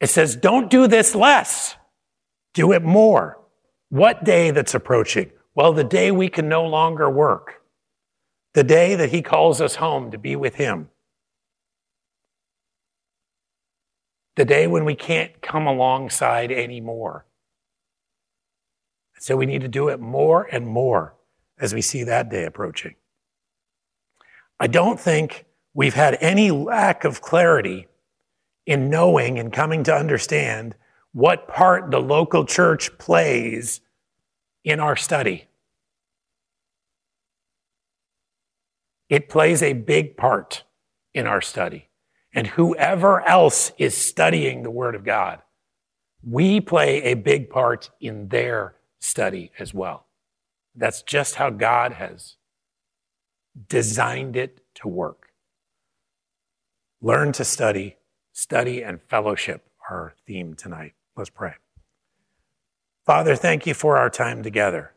It 0.00 0.08
says, 0.08 0.34
don't 0.34 0.68
do 0.68 0.88
this 0.88 1.14
less, 1.14 1.76
do 2.54 2.72
it 2.72 2.82
more. 2.82 3.38
What 3.90 4.24
day 4.24 4.50
that's 4.50 4.74
approaching? 4.74 5.30
Well, 5.54 5.72
the 5.72 5.84
day 5.84 6.10
we 6.10 6.28
can 6.28 6.48
no 6.48 6.64
longer 6.64 7.08
work, 7.08 7.62
the 8.54 8.64
day 8.64 8.94
that 8.96 9.10
He 9.10 9.22
calls 9.22 9.60
us 9.60 9.76
home 9.76 10.10
to 10.10 10.18
be 10.18 10.34
with 10.34 10.56
Him. 10.56 10.88
The 14.36 14.44
day 14.44 14.66
when 14.66 14.84
we 14.84 14.94
can't 14.94 15.42
come 15.42 15.66
alongside 15.66 16.50
anymore. 16.50 17.26
So 19.18 19.36
we 19.36 19.46
need 19.46 19.60
to 19.60 19.68
do 19.68 19.88
it 19.88 20.00
more 20.00 20.48
and 20.50 20.66
more 20.66 21.14
as 21.58 21.74
we 21.74 21.80
see 21.80 22.02
that 22.04 22.28
day 22.28 22.44
approaching. 22.44 22.96
I 24.58 24.66
don't 24.66 24.98
think 24.98 25.44
we've 25.74 25.94
had 25.94 26.18
any 26.20 26.50
lack 26.50 27.04
of 27.04 27.20
clarity 27.20 27.86
in 28.66 28.90
knowing 28.90 29.38
and 29.38 29.52
coming 29.52 29.84
to 29.84 29.94
understand 29.94 30.74
what 31.12 31.46
part 31.46 31.90
the 31.90 32.00
local 32.00 32.44
church 32.44 32.96
plays 32.98 33.80
in 34.64 34.80
our 34.80 34.96
study. 34.96 35.46
It 39.08 39.28
plays 39.28 39.62
a 39.62 39.74
big 39.74 40.16
part 40.16 40.64
in 41.12 41.26
our 41.26 41.42
study 41.42 41.90
and 42.34 42.46
whoever 42.46 43.20
else 43.22 43.72
is 43.78 43.96
studying 43.96 44.62
the 44.62 44.70
Word 44.70 44.94
of 44.94 45.04
God, 45.04 45.40
we 46.22 46.60
play 46.60 47.02
a 47.02 47.14
big 47.14 47.50
part 47.50 47.90
in 48.00 48.28
their 48.28 48.76
study 49.00 49.50
as 49.58 49.74
well. 49.74 50.06
That's 50.74 51.02
just 51.02 51.34
how 51.34 51.50
God 51.50 51.94
has 51.94 52.36
designed 53.68 54.36
it 54.36 54.60
to 54.76 54.88
work. 54.88 55.32
Learn 57.00 57.32
to 57.32 57.44
study, 57.44 57.96
study 58.32 58.82
and 58.82 59.02
fellowship 59.02 59.68
are 59.90 59.96
our 59.96 60.14
theme 60.26 60.54
tonight. 60.54 60.94
Let's 61.16 61.30
pray. 61.30 61.54
Father, 63.04 63.34
thank 63.34 63.66
you 63.66 63.74
for 63.74 63.96
our 63.96 64.08
time 64.08 64.42
together. 64.42 64.92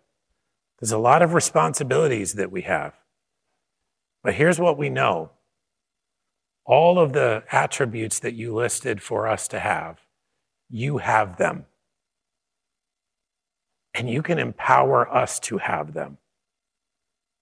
There's 0.80 0.92
a 0.92 0.98
lot 0.98 1.22
of 1.22 1.34
responsibilities 1.34 2.36
that 2.36 2.52
we 2.52 2.62
have. 2.62 2.94
But 4.24 4.36
here's 4.36 4.60
what 4.60 4.78
we 4.78 4.90
know 4.90 5.32
all 6.66 7.00
of 7.00 7.14
the 7.14 7.44
attributes 7.52 8.20
that 8.20 8.34
you 8.34 8.54
listed 8.54 9.02
for 9.02 9.28
us 9.28 9.48
to 9.50 9.60
have, 9.60 10.00
you 10.70 10.98
have 10.98 11.38
them. 11.38 11.66
And 13.94 14.10
you 14.10 14.22
can 14.22 14.40
empower 14.40 15.10
us 15.14 15.40
to 15.42 15.60
have 15.60 15.94
them. 15.94 16.18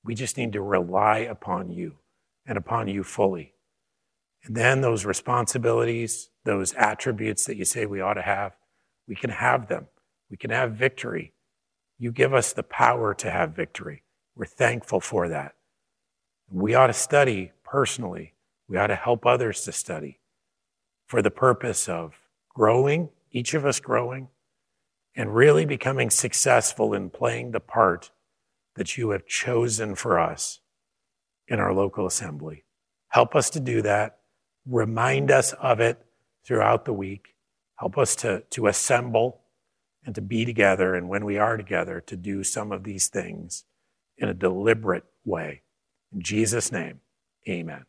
We 0.03 0.13
just 0.13 0.38
need 0.38 0.53
to 0.53 0.61
rely 0.61 1.19
upon 1.19 1.71
you 1.71 1.95
and 2.45 2.57
upon 2.57 2.89
you 2.89 3.03
fully. 3.03 3.53
And 4.43 4.55
then 4.55 4.82
those 4.82 5.05
responsibilities, 5.05 6.30
those 6.43 6.74
attributes 6.74 7.45
that 7.45 7.55
you 7.55 7.63
say 7.63 7.86
we 7.86 8.01
ought 8.01 8.15
to 8.15 8.21
have, 8.21 8.57
we 9.07 9.15
can 9.15 9.30
have 9.30 9.69
them. 9.69 9.88
We 10.30 10.36
can 10.36 10.49
have 10.49 10.74
victory. 10.74 11.34
You 11.97 12.11
give 12.11 12.34
us 12.34 12.51
the 12.51 12.63
power 12.63 13.13
to 13.13 13.32
have 13.32 13.55
victory. 13.55 14.03
We're 14.36 14.45
thankful 14.45 14.99
for 14.99 15.30
that. 15.30 15.55
We 16.51 16.76
ought 16.76 16.88
to 16.88 16.93
study 16.93 17.53
personally 17.63 18.32
we 18.74 18.80
ought 18.80 18.88
to 18.88 18.95
help 18.95 19.24
others 19.24 19.61
to 19.61 19.71
study 19.71 20.19
for 21.05 21.21
the 21.21 21.30
purpose 21.30 21.88
of 21.88 22.15
growing, 22.55 23.09
each 23.32 23.53
of 23.53 23.67
us 23.67 23.80
growing, 23.80 24.30
and 25.15 25.36
really 25.36 25.63
becoming 25.63 26.09
successful 26.09 26.91
in 26.91 27.11
playing 27.11 27.51
the 27.51 27.59
part 27.59 28.09
that 28.76 28.97
you 28.97 29.11
have 29.11 29.28
chosen 29.28 29.93
for 29.93 30.19
us 30.19 30.59
in 31.47 31.59
our 31.59 31.71
local 31.71 32.07
assembly. 32.07 32.63
Help 33.09 33.36
us 33.36 33.51
to 33.51 33.59
do 33.59 33.84
that. 33.84 34.17
Remind 34.65 35.30
us 35.30 35.53
of 35.53 35.80
it 35.80 36.03
throughout 36.43 36.86
the 36.86 36.93
week. 36.93 37.36
Help 37.76 37.95
us 37.95 38.15
to, 38.15 38.41
to 38.49 38.65
assemble 38.65 39.41
and 40.03 40.15
to 40.15 40.21
be 40.21 40.45
together, 40.45 40.95
and 40.95 41.07
when 41.07 41.26
we 41.26 41.38
are 41.38 41.57
together, 41.57 42.01
to 42.01 42.17
do 42.17 42.43
some 42.43 42.71
of 42.71 42.84
these 42.84 43.07
things 43.07 43.65
in 44.17 44.30
a 44.30 44.34
deliberate 44.34 45.05
way. 45.24 45.61
In 46.11 46.21
Jesus' 46.21 46.71
name, 46.71 47.01
amen. 47.47 47.86